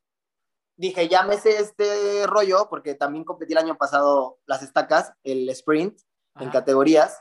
[0.76, 5.46] dije, ya me sé este rollo, porque también competí el año pasado las estacas, el
[5.50, 6.00] sprint,
[6.34, 6.44] Ajá.
[6.44, 7.20] en categorías.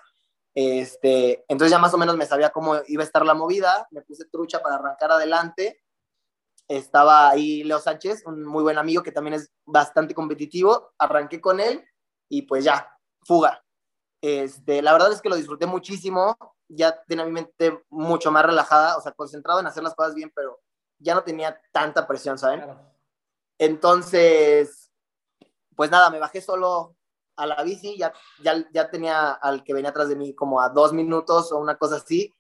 [0.53, 4.01] Este, entonces ya más o menos me sabía cómo iba a estar la movida, me
[4.01, 5.83] puse trucha para arrancar adelante.
[6.69, 10.93] Estaba ahí Leo Sánchez, un muy buen amigo que también es bastante competitivo.
[10.97, 11.83] Arranqué con él
[12.29, 12.89] y pues ya,
[13.25, 13.64] fuga.
[14.27, 16.35] Este, la verdad es que lo disfruté muchísimo,
[16.67, 20.31] ya tenía mi mente mucho más relajada, o sea, concentrado en hacer las cosas bien,
[20.33, 20.59] pero
[20.97, 22.61] ya no tenía tanta presión, ¿saben?
[22.61, 22.91] Claro.
[23.59, 24.91] Entonces,
[25.75, 26.95] pues nada, me bajé solo
[27.35, 30.69] a la bici, ya, ya, ya tenía al que venía atrás de mí como a
[30.69, 32.33] dos minutos o una cosa así.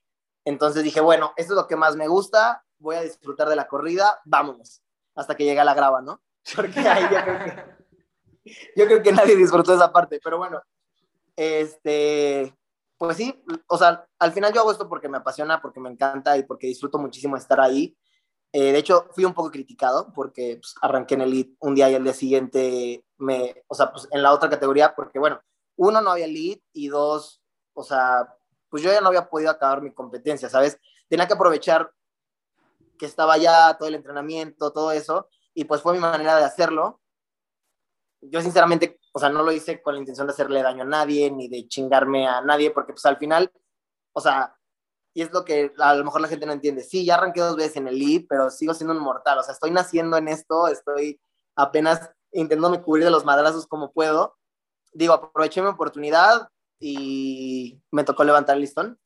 [0.43, 3.67] Entonces dije, bueno, esto es lo que más me gusta, voy a disfrutar de la
[3.67, 4.81] corrida, vámonos,
[5.13, 6.19] hasta que llegue a la grava, ¿no?
[6.55, 10.63] Porque ahí yo creo que, yo creo que nadie disfrutó esa parte, pero bueno,
[11.35, 12.55] este,
[12.97, 16.37] pues sí, o sea, al final yo hago esto porque me apasiona, porque me encanta
[16.37, 17.97] y porque disfruto muchísimo estar ahí.
[18.53, 21.89] Eh, de hecho, fui un poco criticado porque pues, arranqué en el lead un día
[21.89, 25.41] y el día siguiente me, o sea, pues en la otra categoría, porque bueno,
[25.75, 27.41] uno, no había lead y dos,
[27.73, 28.33] o sea,
[28.69, 30.79] pues yo ya no había podido acabar mi competencia, ¿sabes?
[31.09, 31.91] Tenía que aprovechar
[32.97, 37.01] que estaba ya todo el entrenamiento, todo eso, y pues fue mi manera de hacerlo.
[38.21, 41.31] Yo sinceramente o sea, no lo hice con la intención de hacerle daño a nadie,
[41.31, 43.49] ni de chingarme a nadie, porque pues al final,
[44.11, 44.57] o sea,
[45.13, 46.83] y es lo que a lo mejor la gente no entiende.
[46.83, 49.37] Sí, ya arranqué dos veces en el lead, pero sigo siendo un mortal.
[49.37, 51.17] O sea, estoy naciendo en esto, estoy
[51.55, 54.35] apenas intentándome cubrir de los madrazos como puedo.
[54.91, 58.99] Digo, aproveché mi oportunidad y me tocó levantar el listón.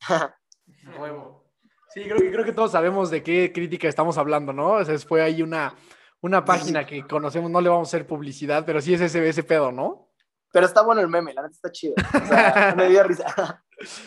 [1.94, 4.72] sí, creo que, creo que todos sabemos de qué crítica estamos hablando, ¿no?
[4.72, 5.76] O sea, fue ahí una,
[6.20, 9.42] una página que conocemos, no le vamos a hacer publicidad, pero sí es ese, ese
[9.42, 10.08] pedo, ¿no?
[10.52, 11.94] Pero está bueno el meme, la neta está chido.
[11.96, 13.62] O sea, me dio risa.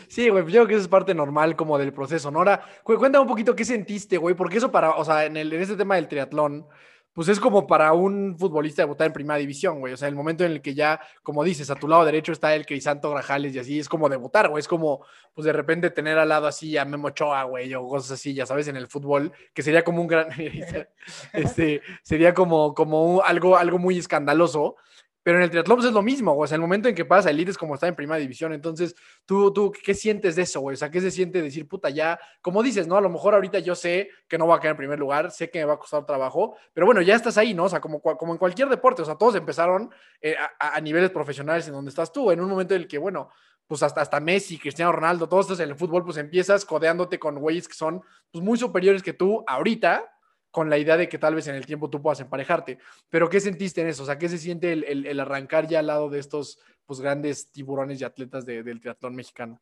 [0.07, 2.39] Sí, güey, pues yo creo que eso es parte normal como del proceso, ¿no?
[2.39, 5.61] Ahora, cuéntame un poquito qué sentiste, güey, porque eso para, o sea, en, el, en
[5.61, 6.67] este tema del triatlón,
[7.13, 9.93] pues es como para un futbolista debutar en primera división, güey.
[9.93, 12.55] O sea, el momento en el que ya, como dices, a tu lado derecho está
[12.55, 14.59] el Crisanto Grajales y así, es como debutar, güey.
[14.59, 18.11] Es como, pues de repente tener al lado así a Memo Choa, güey, o cosas
[18.11, 20.27] así, ya sabes, en el fútbol, que sería como un gran,
[21.33, 24.75] este, sería como, como algo, algo muy escandaloso.
[25.23, 27.29] Pero en el triatlón pues, es lo mismo, o sea, el momento en que pasa
[27.29, 28.53] elite es como estar en primera división.
[28.53, 28.95] Entonces,
[29.25, 30.73] ¿tú, tú qué sientes de eso, güey?
[30.73, 32.97] O sea, ¿qué se siente decir, puta, ya, como dices, ¿no?
[32.97, 35.49] A lo mejor ahorita yo sé que no voy a quedar en primer lugar, sé
[35.49, 37.63] que me va a costar trabajo, pero bueno, ya estás ahí, ¿no?
[37.63, 39.89] O sea, como, como en cualquier deporte, o sea, todos empezaron
[40.21, 42.97] eh, a, a, niveles profesionales en donde estás tú, en un momento en el que,
[42.97, 43.29] bueno,
[43.67, 47.39] pues hasta, hasta Messi, Cristiano Ronaldo, todos estos en el fútbol, pues empiezas codeándote con
[47.39, 48.01] güeyes que son
[48.31, 50.12] pues, muy superiores que tú ahorita,
[50.53, 52.77] con la idea de que tal vez en el tiempo tú puedas emparejarte.
[53.09, 54.03] Pero ¿qué sentiste en eso?
[54.03, 57.01] O sea, ¿qué se siente el, el, el arrancar ya al lado de estos pues,
[57.01, 59.59] grandes tiburones y atletas de, del triatlón mexicano?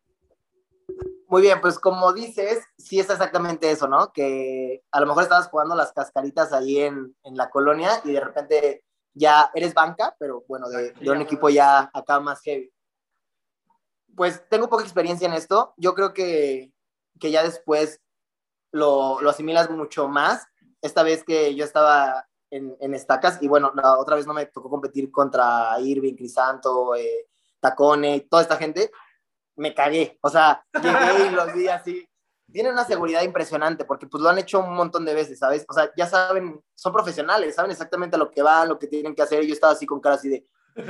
[1.30, 4.12] Muy bien, pues como dices, sí es exactamente eso, ¿no?
[4.12, 8.20] Que a lo mejor estabas jugando las cascaritas ahí en, en la colonia y de
[8.20, 8.84] repente
[9.14, 12.70] ya eres banca, pero bueno, de, de un equipo ya acá más heavy.
[14.14, 15.74] Pues tengo poca experiencia en esto.
[15.78, 16.74] Yo creo que,
[17.18, 18.02] que ya después
[18.74, 20.46] lo, lo, asimilas mucho más.
[20.82, 24.46] Esta vez que yo estaba en, en, estacas, y bueno, la otra vez no me
[24.48, 27.28] tocó competir contra Irving, Crisanto, eh,
[27.60, 28.92] Tacone, toda esta gente,
[29.56, 30.18] me cagué.
[30.22, 32.08] O sea, llegué y los vi así.
[32.52, 35.66] Tienen una seguridad impresionante porque pues lo han hecho un montón de veces, ¿sabes?
[35.70, 39.16] O sea, ya saben, son profesionales, saben exactamente a lo que van, lo que tienen
[39.16, 39.44] que hacer.
[39.44, 40.46] Y yo estaba así con cara así de,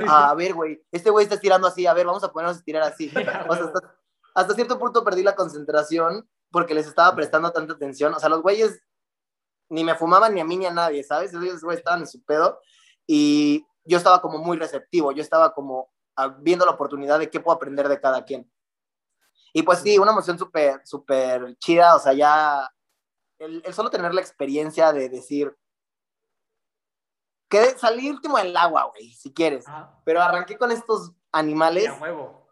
[0.08, 2.58] ah, a ver, güey, este güey está estirando así, a ver, vamos a ponernos a
[2.58, 3.12] estirar así.
[3.48, 3.94] O sea, hasta,
[4.34, 8.12] hasta cierto punto perdí la concentración porque les estaba prestando tanta atención.
[8.12, 8.82] O sea, los güeyes
[9.72, 11.32] ni me fumaban ni a mí ni a nadie, ¿sabes?
[11.32, 12.60] Güeyes estaban en su pedo
[13.06, 15.90] y yo estaba como muy receptivo, yo estaba como
[16.40, 18.50] viendo la oportunidad de qué puedo aprender de cada quien.
[19.54, 22.70] Y pues sí, una emoción súper, súper chida, o sea, ya
[23.38, 25.56] el, el, solo tener la experiencia de decir,
[27.48, 30.00] que salí último del agua, güey, si quieres, ah.
[30.04, 31.84] pero arranqué con estos animales.
[31.84, 32.46] Ya, huevo.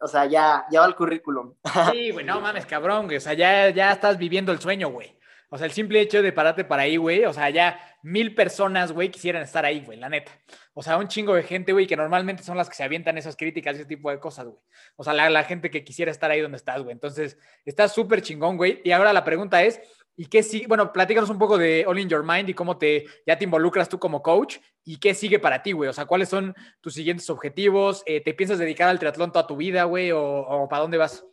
[0.00, 1.54] O sea, ya, ya va el currículum.
[1.90, 3.16] Sí, güey, no mames, cabrón, güey.
[3.16, 5.18] O sea, ya, ya estás viviendo el sueño, güey.
[5.54, 8.90] O sea, el simple hecho de pararte para ahí, güey, o sea, ya mil personas,
[8.90, 10.32] güey, quisieran estar ahí, güey, la neta.
[10.72, 13.36] O sea, un chingo de gente, güey, que normalmente son las que se avientan esas
[13.36, 14.58] críticas y ese tipo de cosas, güey.
[14.96, 16.90] O sea, la, gente que quisiera estar ahí donde estás, güey.
[16.90, 18.80] Entonces, está súper chingón, güey.
[18.82, 19.80] Y ahora la pregunta es,
[20.16, 20.66] ¿y qué sigue?
[20.66, 23.88] Bueno, platícanos un poco de All in Your Mind y cómo te, ya te involucras
[23.88, 25.88] tú como coach y qué sigue para ti, güey.
[25.88, 28.02] O sea, ¿cuáles son tus siguientes objetivos?
[28.06, 30.10] Eh, ¿Te piensas dedicar al triatlón toda tu vida, güey?
[30.10, 31.24] ¿O, o para dónde vas?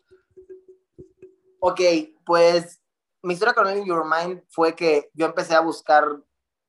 [1.60, 1.82] Ok,
[2.24, 2.81] pues
[3.24, 6.06] mi historia con In Your Mind fue que yo empecé a buscar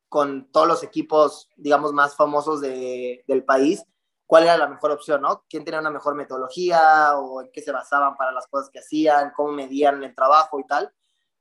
[0.09, 3.84] con todos los equipos, digamos, más famosos de, del país,
[4.26, 5.44] cuál era la mejor opción, ¿no?
[5.48, 9.32] ¿Quién tenía una mejor metodología o en qué se basaban para las cosas que hacían,
[9.34, 10.92] cómo medían el trabajo y tal.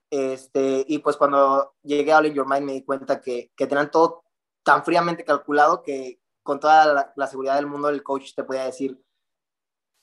[0.10, 3.68] Este, y pues cuando llegué a All in Your Mind me di cuenta que, que
[3.68, 4.24] tenían todo
[4.64, 8.64] tan fríamente calculado que con toda la, la seguridad del mundo el coach te podía
[8.64, 9.02] decir,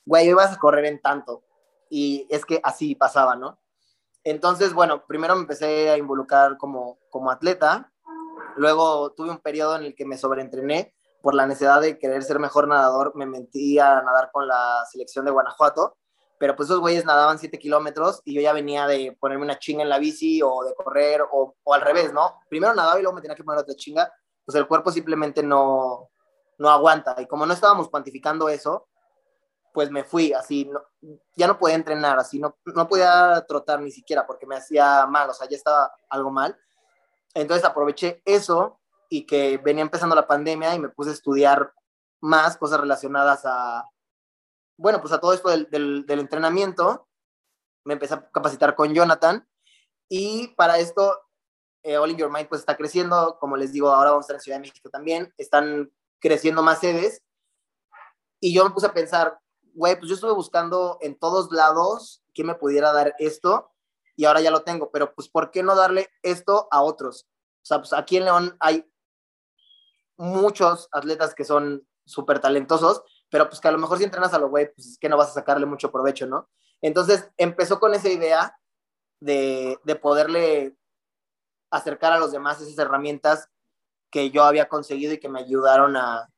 [0.05, 1.45] güey, vas a correr en tanto.
[1.91, 3.59] Y es que así pasaba, ¿no?
[4.31, 7.91] Entonces, bueno, primero me empecé a involucrar como, como atleta,
[8.57, 12.39] luego tuve un periodo en el que me sobreentrené por la necesidad de querer ser
[12.39, 15.97] mejor nadador, me metí a nadar con la selección de Guanajuato,
[16.39, 19.83] pero pues esos güeyes nadaban 7 kilómetros y yo ya venía de ponerme una chinga
[19.83, 22.41] en la bici o de correr o, o, al revés, ¿no?
[22.51, 24.13] Primero nadaba y luego me tenía que poner otra chinga,
[24.45, 26.11] pues el cuerpo simplemente no,
[26.59, 27.17] no aguanta.
[27.19, 28.89] Y como no estábamos cuantificando eso,
[29.73, 30.83] pues me fui, así, no,
[31.37, 35.31] ya no podía entrenar, así, no, no podía trotar ni siquiera porque me hacía mal,
[35.31, 36.59] o sea, ya estaba algo mal.
[37.35, 41.73] Entonces aproveché eso y que venía empezando la pandemia y me puse a estudiar
[42.21, 43.89] más cosas relacionadas a,
[44.77, 45.69] bueno, pues a todo esto del,
[46.07, 47.09] del, entrenamiento.
[47.85, 49.47] Me empecé a capacitar con Jonathan
[50.09, 51.17] y para esto
[51.83, 54.37] eh, All in Your Mind pues está creciendo, como les digo, ahora vamos a estar
[54.37, 55.91] en Ciudad de México también, están
[56.21, 57.23] creciendo más sedes
[58.41, 59.39] y yo me puse a pensar,
[59.79, 63.71] güey, pues yo estuve buscando en todos lados quién me pudiera dar esto
[64.17, 67.29] y ahora ya lo tengo, pero pues ¿por qué no darle esto a otros?
[67.63, 68.91] O sea, pues aquí en León hay
[70.17, 74.41] muchos atletas que son súper talentosos, pero pues que a lo mejor si entrenas a
[74.41, 76.51] lo güey, pues es que no vas a sacarle mucho provecho, ¿no?
[76.83, 78.59] Entonces empezó con esa idea
[79.21, 80.77] de, de poderle
[81.71, 83.49] acercar a los demás esas herramientas
[84.11, 86.29] que yo había conseguido y que me ayudaron a,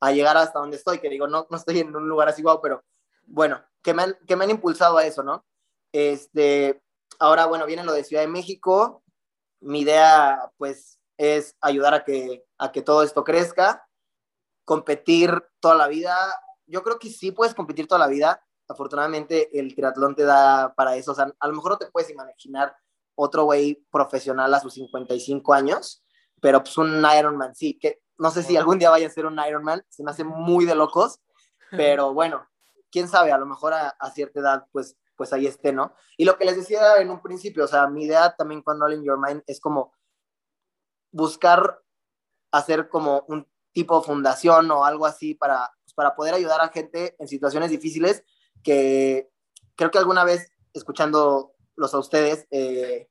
[0.00, 2.60] a llegar hasta donde estoy, que digo, no, no estoy en un lugar así, wow,
[2.60, 2.84] pero
[3.26, 5.44] bueno, que me, han, que me han impulsado a eso, ¿no?
[5.92, 6.82] Este,
[7.18, 9.02] ahora, bueno, viene lo de Ciudad de México,
[9.60, 13.86] mi idea, pues, es ayudar a que, a que todo esto crezca,
[14.64, 16.16] competir toda la vida,
[16.66, 20.94] yo creo que sí puedes competir toda la vida, afortunadamente el triatlón te da para
[20.94, 22.76] eso, o sea, a lo mejor no te puedes imaginar
[23.14, 26.04] otro güey profesional a sus 55 años,
[26.40, 29.38] pero pues un Ironman sí, que no sé si algún día vaya a ser un
[29.38, 31.20] Ironman, se me hace muy de locos,
[31.70, 32.46] pero bueno,
[32.90, 35.94] quién sabe, a lo mejor a, a, cierta edad, pues, pues ahí esté, ¿no?
[36.16, 38.94] Y lo que les decía en un principio, o sea, mi idea también con All
[38.94, 39.92] in Your Mind es como
[41.10, 41.82] buscar
[42.50, 46.68] hacer como un tipo de fundación o algo así para, pues, para poder ayudar a
[46.68, 48.24] gente en situaciones difíciles
[48.62, 49.30] que
[49.76, 53.08] creo que alguna vez escuchándolos a ustedes, eh,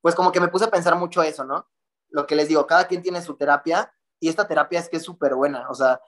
[0.00, 1.68] pues como que me puse a pensar mucho eso, ¿no?
[2.08, 5.02] Lo que les digo, cada quien tiene su terapia y esta terapia es que es
[5.02, 6.00] súper buena, o sea,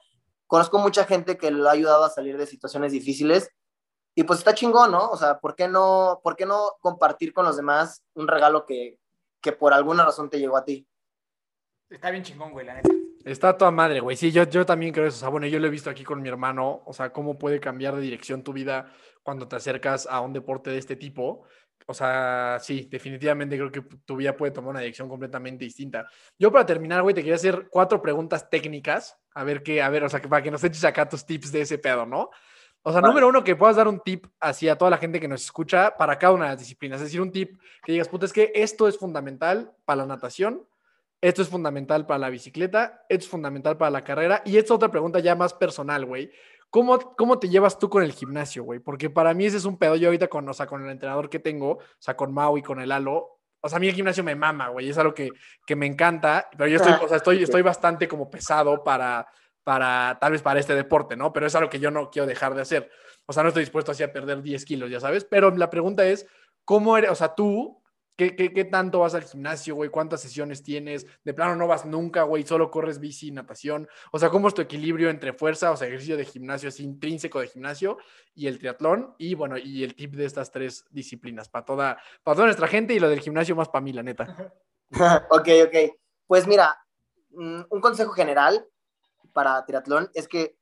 [0.47, 3.49] conozco mucha gente que lo ha ayudado a salir de situaciones difíciles
[4.15, 5.09] y pues está chingón, ¿no?
[5.09, 8.99] O sea, ¿por qué no, por qué no compartir con los demás un regalo que,
[9.41, 10.87] que por alguna razón te llegó a ti?
[11.89, 12.89] Está bien chingón, güey, la neta.
[13.23, 14.17] Está toda madre, güey.
[14.17, 15.17] Sí, yo, yo también creo eso.
[15.17, 16.83] O sea, bueno, yo lo he visto aquí con mi hermano.
[16.85, 18.91] O sea, cómo puede cambiar de dirección tu vida
[19.23, 21.45] cuando te acercas a un deporte de este tipo.
[21.87, 26.07] O sea, sí, definitivamente creo que tu vida puede tomar una dirección completamente distinta.
[26.37, 29.17] Yo para terminar, güey, te quería hacer cuatro preguntas técnicas.
[29.35, 31.51] A ver qué, a ver, o sea, que para que nos eches acá tus tips
[31.51, 32.29] de ese pedo, ¿no?
[32.85, 35.27] O sea, número uno, que puedas dar un tip así a toda la gente que
[35.27, 36.99] nos escucha para cada una de las disciplinas.
[36.99, 40.67] Es decir, un tip que digas, puta, es que esto es fundamental para la natación,
[41.21, 44.41] esto es fundamental para la bicicleta, esto es fundamental para la carrera.
[44.43, 46.29] Y esta otra pregunta ya más personal, güey.
[46.73, 48.79] ¿Cómo, ¿Cómo te llevas tú con el gimnasio, güey?
[48.79, 49.95] Porque para mí ese es un pedo.
[49.95, 52.63] Yo ahorita con, o sea, con el entrenador que tengo, o sea, con Mau y
[52.63, 54.89] con el Alo, o sea, a mí el gimnasio me mama, güey.
[54.89, 55.29] Es algo que,
[55.67, 59.27] que me encanta, pero yo estoy, o sea, estoy, estoy bastante como pesado para,
[59.63, 61.31] para, tal vez para este deporte, ¿no?
[61.31, 62.89] Pero es algo que yo no quiero dejar de hacer.
[63.27, 65.25] O sea, no estoy dispuesto así a perder 10 kilos, ya sabes.
[65.25, 66.25] Pero la pregunta es,
[66.65, 67.82] ¿cómo eres, o sea, tú,
[68.15, 69.89] ¿Qué, qué, tanto vas al gimnasio, güey?
[69.89, 71.07] ¿Cuántas sesiones tienes?
[71.23, 73.87] De plano no vas nunca, güey, solo corres bici, natación.
[74.11, 77.39] O sea, ¿cómo es tu equilibrio entre fuerza, o sea, ejercicio de gimnasio, así intrínseco
[77.39, 77.97] de gimnasio,
[78.35, 79.15] y el triatlón?
[79.17, 82.93] Y bueno, y el tip de estas tres disciplinas, para toda, para toda nuestra gente
[82.93, 84.53] y lo del gimnasio más para mí, la neta.
[85.31, 85.95] ok, ok.
[86.27, 86.77] Pues mira,
[87.31, 88.67] mm, un consejo general
[89.33, 90.55] para triatlón es que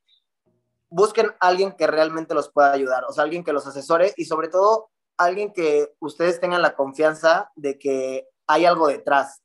[0.88, 4.24] busquen a alguien que realmente los pueda ayudar, o sea, alguien que los asesore y
[4.24, 4.91] sobre todo
[5.24, 9.42] alguien que ustedes tengan la confianza de que hay algo detrás.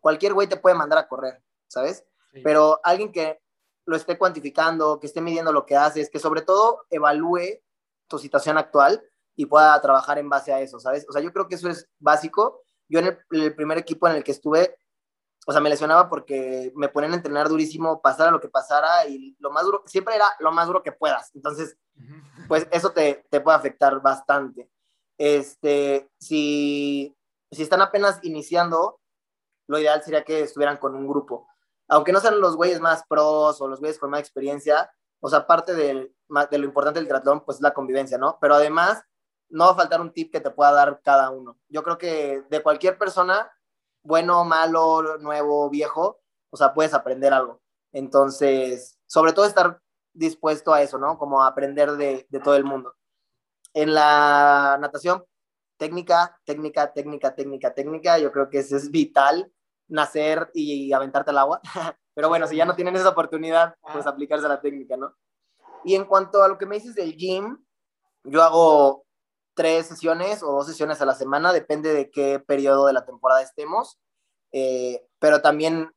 [0.00, 2.04] Cualquier güey te puede mandar a correr, ¿sabes?
[2.44, 3.40] Pero alguien que
[3.86, 7.60] lo esté cuantificando, que esté midiendo lo que haces, que sobre todo evalúe
[8.06, 9.02] tu situación actual
[9.34, 11.06] y pueda trabajar en base a eso, ¿sabes?
[11.08, 12.62] O sea, yo creo que eso es básico.
[12.88, 14.76] Yo en el, primer equipo en el que estuve,
[15.46, 19.36] o sea, me lesionaba porque me ponían a entrenar durísimo, pasara lo que pasara y
[19.38, 21.30] lo más duro, siempre era lo más duro que puedas.
[21.34, 21.76] Entonces,
[22.48, 24.68] pues eso te, te puede afectar bastante.
[25.20, 27.14] Este, si,
[27.50, 29.00] si están apenas iniciando,
[29.68, 31.46] lo ideal sería que estuvieran con un grupo.
[31.88, 34.90] Aunque no sean los güeyes más pros o los güeyes con más experiencia,
[35.20, 38.38] o sea, parte de lo importante del triatlón, pues es la convivencia, ¿no?
[38.40, 39.04] Pero además,
[39.50, 41.58] no va a faltar un tip que te pueda dar cada uno.
[41.68, 43.52] Yo creo que de cualquier persona,
[44.02, 47.60] bueno, malo, nuevo, viejo, o sea, puedes aprender algo.
[47.92, 49.82] Entonces, sobre todo estar
[50.14, 51.18] dispuesto a eso, ¿no?
[51.18, 52.94] Como a aprender de, de todo el mundo.
[53.74, 55.24] En la natación,
[55.76, 59.52] técnica, técnica, técnica, técnica, técnica, yo creo que eso es vital,
[59.88, 61.60] nacer y aventarte al agua.
[62.14, 65.14] Pero bueno, si ya no tienen esa oportunidad, pues aplicarse a la técnica, ¿no?
[65.84, 67.64] Y en cuanto a lo que me dices del gym,
[68.24, 69.06] yo hago
[69.54, 73.42] tres sesiones o dos sesiones a la semana, depende de qué periodo de la temporada
[73.42, 73.98] estemos.
[74.52, 75.92] Eh, pero también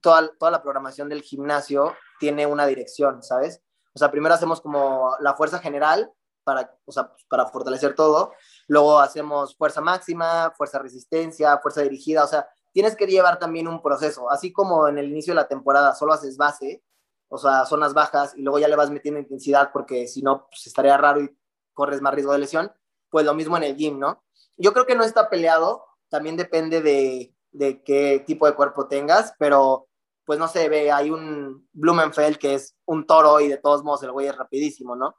[0.00, 3.62] toda, toda la programación del gimnasio tiene una dirección, ¿sabes?
[3.94, 6.12] O sea, primero hacemos como la fuerza general,
[6.46, 8.32] para, o sea, para fortalecer todo.
[8.68, 13.82] Luego hacemos fuerza máxima, fuerza resistencia, fuerza dirigida, o sea, tienes que llevar también un
[13.82, 16.84] proceso, así como en el inicio de la temporada solo haces base,
[17.28, 20.68] o sea, zonas bajas y luego ya le vas metiendo intensidad porque si no, pues
[20.68, 21.36] estaría raro y
[21.74, 22.72] corres más riesgo de lesión,
[23.10, 24.22] pues lo mismo en el gym, ¿no?
[24.56, 29.34] Yo creo que no está peleado, también depende de, de qué tipo de cuerpo tengas,
[29.36, 29.88] pero
[30.24, 34.04] pues no se ve, hay un Blumenfeld que es un toro y de todos modos
[34.04, 35.16] el güey es rapidísimo, ¿no?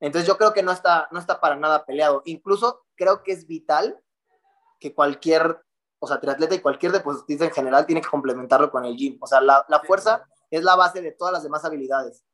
[0.00, 2.22] Entonces yo creo que no está, no está para nada peleado.
[2.24, 3.98] Incluso creo que es vital
[4.78, 5.60] que cualquier,
[5.98, 9.18] o sea, triatleta y cualquier deportista en general tiene que complementarlo con el gym.
[9.20, 12.24] O sea, la, la fuerza es la base de todas las demás habilidades.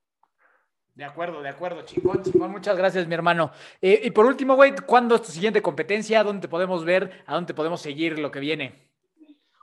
[0.94, 2.52] De acuerdo, de acuerdo, chingón, chingón.
[2.52, 3.50] Muchas gracias, mi hermano.
[3.80, 6.22] Eh, y por último, güey, ¿cuándo es tu siguiente competencia?
[6.22, 7.24] ¿Dónde te podemos ver?
[7.26, 8.92] ¿A dónde te podemos seguir lo que viene?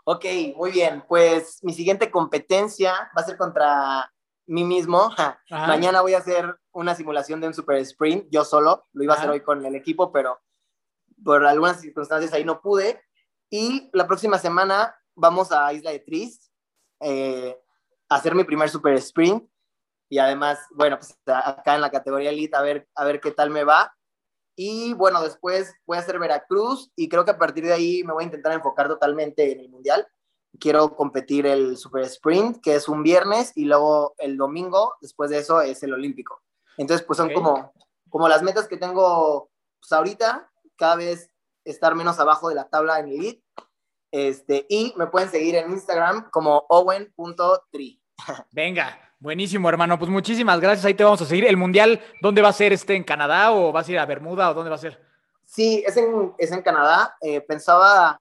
[0.04, 0.26] Ok,
[0.58, 1.06] muy bien.
[1.08, 4.12] Pues mi siguiente competencia va a ser contra
[4.48, 5.10] mí mismo.
[5.50, 9.18] Mañana voy a hacer una simulación de un super sprint, yo solo, lo iba a
[9.18, 10.40] hacer hoy con el equipo, pero
[11.24, 13.02] por algunas circunstancias ahí no pude.
[13.50, 16.52] Y la próxima semana vamos a Isla de Tris
[17.02, 17.58] eh,
[18.10, 19.48] a hacer mi primer super sprint.
[20.10, 23.50] Y además, bueno, pues acá en la categoría elite a ver, a ver qué tal
[23.50, 23.96] me va.
[24.56, 28.14] Y bueno, después voy a hacer Veracruz y creo que a partir de ahí me
[28.14, 30.06] voy a intentar enfocar totalmente en el Mundial
[30.60, 35.40] quiero competir el Super Sprint, que es un viernes, y luego el domingo, después de
[35.40, 36.42] eso, es el Olímpico.
[36.82, 37.72] Entonces, pues son como,
[38.10, 41.30] como las metas que tengo pues, ahorita, cada vez
[41.64, 43.44] estar menos abajo de la tabla en Elite.
[44.10, 48.02] Este, y me pueden seguir en Instagram como owen.tri.
[48.52, 50.00] Venga, buenísimo, hermano.
[50.00, 50.84] Pues muchísimas gracias.
[50.86, 51.46] Ahí te vamos a seguir.
[51.46, 52.74] ¿El Mundial dónde va a ser?
[52.74, 55.00] ¿Este en Canadá o vas a ir a Bermuda o dónde va a ser?
[55.46, 57.16] Sí, es en, es en Canadá.
[57.22, 58.20] Eh, pensaba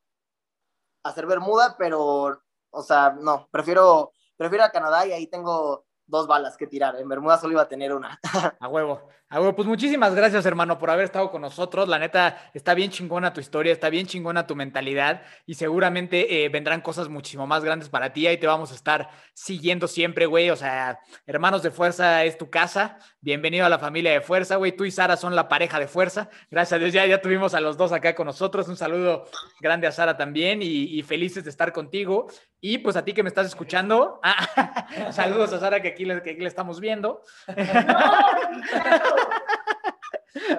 [1.02, 6.56] hacer Bermuda, pero, o sea, no, prefiero, prefiero a Canadá y ahí tengo dos balas
[6.56, 6.96] que tirar.
[6.96, 8.18] En Bermuda solo iba a tener una.
[8.58, 9.08] A huevo.
[9.32, 9.54] A huevo.
[9.54, 11.88] Pues muchísimas gracias, hermano, por haber estado con nosotros.
[11.88, 16.48] La neta, está bien chingona tu historia, está bien chingona tu mentalidad y seguramente eh,
[16.48, 18.26] vendrán cosas muchísimo más grandes para ti.
[18.26, 20.50] Ahí te vamos a estar siguiendo siempre, güey.
[20.50, 22.98] O sea, Hermanos de Fuerza es tu casa.
[23.20, 24.72] Bienvenido a la familia de Fuerza, güey.
[24.72, 26.28] Tú y Sara son la pareja de fuerza.
[26.50, 28.66] Gracias a Dios, ya, ya tuvimos a los dos acá con nosotros.
[28.66, 29.26] Un saludo
[29.60, 32.26] grande a Sara también y, felices de estar contigo.
[32.60, 36.20] Y pues a ti que me estás escuchando, ah, saludos a Sara que aquí, le,
[36.20, 37.22] que aquí le estamos viendo.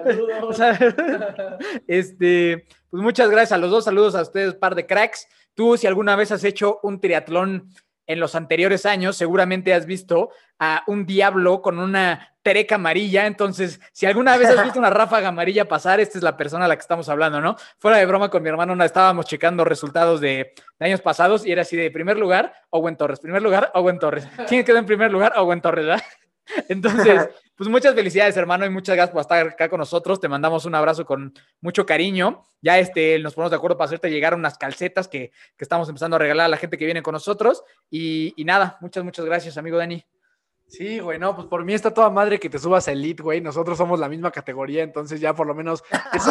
[1.87, 5.27] este, pues muchas gracias a los dos, saludos a ustedes, par de cracks.
[5.53, 7.69] Tú, si alguna vez has hecho un triatlón
[8.07, 13.25] en los anteriores años, seguramente has visto a un diablo con una tereca amarilla.
[13.25, 16.67] Entonces, si alguna vez has visto una ráfaga amarilla pasar, esta es la persona a
[16.67, 17.55] la que estamos hablando, ¿no?
[17.79, 21.77] Fuera de broma con mi hermano, estábamos checando resultados de, años pasados y era así
[21.77, 24.27] de primer lugar, Owen Torres, primer lugar, Owen Torres.
[24.47, 25.33] ¿Quién quedó en primer lugar?
[25.37, 26.03] Owen Torres, ¿verdad?
[26.69, 30.19] Entonces, pues muchas felicidades, hermano, y muchas gracias por estar acá con nosotros.
[30.19, 32.43] Te mandamos un abrazo con mucho cariño.
[32.61, 36.15] Ya este, nos ponemos de acuerdo para hacerte llegar unas calcetas que, que estamos empezando
[36.15, 37.63] a regalar a la gente que viene con nosotros.
[37.89, 40.03] Y, y nada, muchas, muchas gracias, amigo Dani.
[40.71, 43.41] Sí, güey, no, pues por mí está toda madre que te subas a Elite, güey.
[43.41, 46.25] Nosotros somos la misma categoría, entonces ya por lo menos es,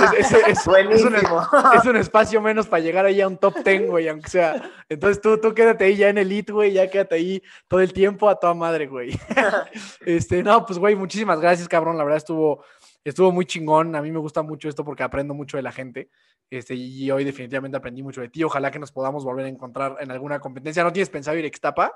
[0.49, 4.71] es, un, espacio menos para llegar ahí a un top 10, güey, aunque sea.
[4.89, 8.31] Entonces tú, tú quédate ahí ya en Elite, güey, ya quédate ahí todo el tiempo
[8.31, 9.11] a toda madre, güey.
[10.07, 11.99] este, no, pues, güey, muchísimas gracias, cabrón.
[11.99, 12.65] La verdad estuvo,
[13.05, 13.95] estuvo muy chingón.
[13.95, 16.09] A mí me gusta mucho esto porque aprendo mucho de la gente.
[16.49, 18.43] Este, y hoy definitivamente aprendí mucho de ti.
[18.43, 20.83] Ojalá que nos podamos volver a encontrar en alguna competencia.
[20.83, 21.93] ¿No tienes pensado ir a Xtapa?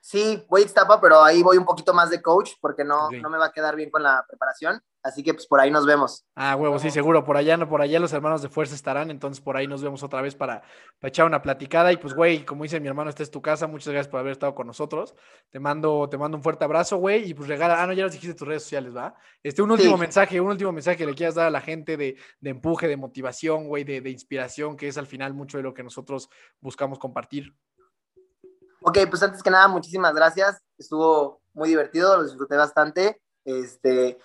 [0.00, 3.30] Sí, voy a Ixtapa, pero ahí voy un poquito más de coach porque no, no
[3.30, 4.82] me va a quedar bien con la preparación.
[5.02, 6.26] Así que pues por ahí nos vemos.
[6.34, 7.24] Ah, huevo, sí, seguro.
[7.24, 10.20] Por allá, por allá los hermanos de fuerza estarán, entonces por ahí nos vemos otra
[10.20, 10.62] vez para,
[11.00, 11.90] echar una platicada.
[11.92, 13.66] Y pues, güey, como dice mi hermano, esta es tu casa.
[13.66, 15.14] Muchas gracias por haber estado con nosotros.
[15.50, 17.30] Te mando, te mando un fuerte abrazo, güey.
[17.30, 19.14] Y pues regala, ah, no, ya nos dijiste tus redes sociales, ¿va?
[19.42, 22.16] Este, un último mensaje, un último mensaje que le quieras dar a la gente de,
[22.42, 25.82] empuje, de motivación, güey, de, de inspiración, que es al final mucho de lo que
[25.82, 26.28] nosotros
[26.60, 27.54] buscamos compartir.
[28.82, 30.62] Ok, pues antes que nada, muchísimas gracias.
[30.78, 33.20] Estuvo muy divertido, lo disfruté bastante.
[33.44, 34.18] Este,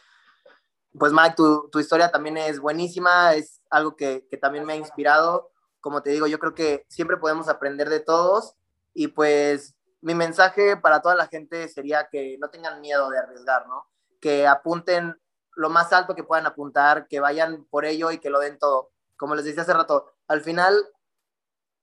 [0.98, 4.78] pues Mike, tu, tu historia también es buenísima, es algo que, que, también me ha
[4.78, 5.52] inspirado.
[5.82, 8.56] Como te digo, yo creo que siempre podemos aprender de todos
[8.94, 13.68] y pues mi mensaje para toda la gente sería que no tengan miedo de arriesgar,
[13.68, 13.86] ¿no?
[14.22, 15.20] Que apunten
[15.56, 18.92] lo más alto que puedan apuntar, que vayan por ello y que lo den todo.
[19.18, 20.76] Como les decía hace rato, al final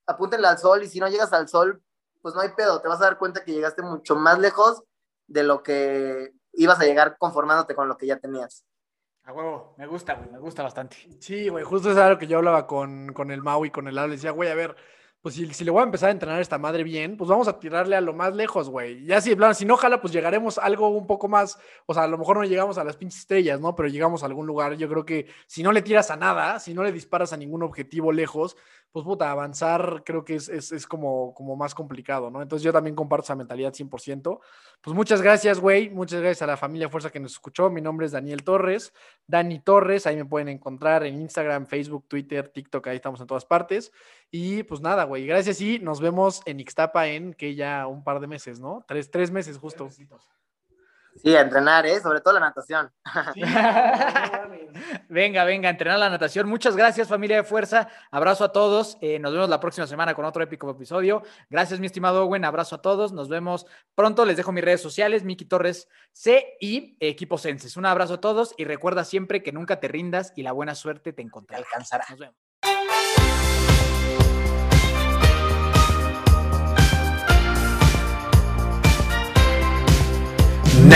[0.07, 1.83] apúntenle al sol y si no llegas al sol,
[2.23, 4.83] pues no hay pedo, te vas a dar cuenta que llegaste mucho más lejos
[5.27, 8.65] de lo que ibas a llegar conformándote con lo que ya tenías.
[9.25, 10.97] A huevo, me gusta, güey, me gusta bastante.
[11.21, 13.95] Sí, güey, justo es algo que yo hablaba con, con el Mau y con el
[13.95, 14.77] Lalo, le decía, güey, a ver,
[15.23, 17.61] pues si, si, le voy a empezar a entrenar esta madre bien, pues vamos a
[17.61, 19.05] tirarle a lo más lejos, güey.
[19.05, 22.03] Ya si, plan, si no jala, pues llegaremos a algo un poco más, o sea,
[22.03, 23.77] a lo mejor no llegamos a las pinches estrellas, ¿no?
[23.77, 24.75] Pero llegamos a algún lugar.
[24.75, 27.63] Yo creo que si no le tiras a nada, si no le disparas a ningún
[27.63, 28.57] objetivo lejos,
[28.93, 32.43] pues puta, avanzar creo que es, es, como, como más complicado, ¿no?
[32.43, 34.41] Entonces yo también comparto esa mentalidad 100%.
[34.83, 35.89] Pues muchas gracias, güey.
[35.89, 37.71] Muchas gracias a la familia Fuerza que nos escuchó.
[37.71, 38.93] Mi nombre es Daniel Torres,
[39.27, 40.07] Dani Torres.
[40.07, 42.87] Ahí me pueden encontrar en Instagram, Facebook, Twitter, TikTok.
[42.89, 43.93] Ahí estamos en todas partes.
[44.35, 45.27] Y pues nada, güey.
[45.27, 48.83] Gracias y nos vemos en Ixtapa en que ya un par de meses, ¿no?
[48.89, 49.91] Tres, tres meses justo.
[51.17, 52.01] Sí, a entrenar, ¿eh?
[52.01, 52.91] Sobre todo la natación.
[55.11, 56.49] venga, venga, entrenar la natación.
[56.49, 57.89] Muchas gracias, familia de fuerza.
[58.11, 58.97] Abrazo a todos.
[59.03, 61.23] Eh, nos vemos la próxima semana con otro épico episodio.
[61.51, 62.47] Gracias, mi estimado Owen.
[62.47, 63.13] Abrazo a todos.
[63.13, 64.25] Nos vemos pronto.
[64.25, 67.77] Les dejo mis redes sociales, Miki Torres C y Equipo Senses.
[67.77, 71.13] Un abrazo a todos y recuerda siempre que nunca te rindas y la buena suerte
[71.13, 71.63] te encontrará.
[71.63, 72.07] Alcanzará.
[72.09, 72.52] Nos vemos.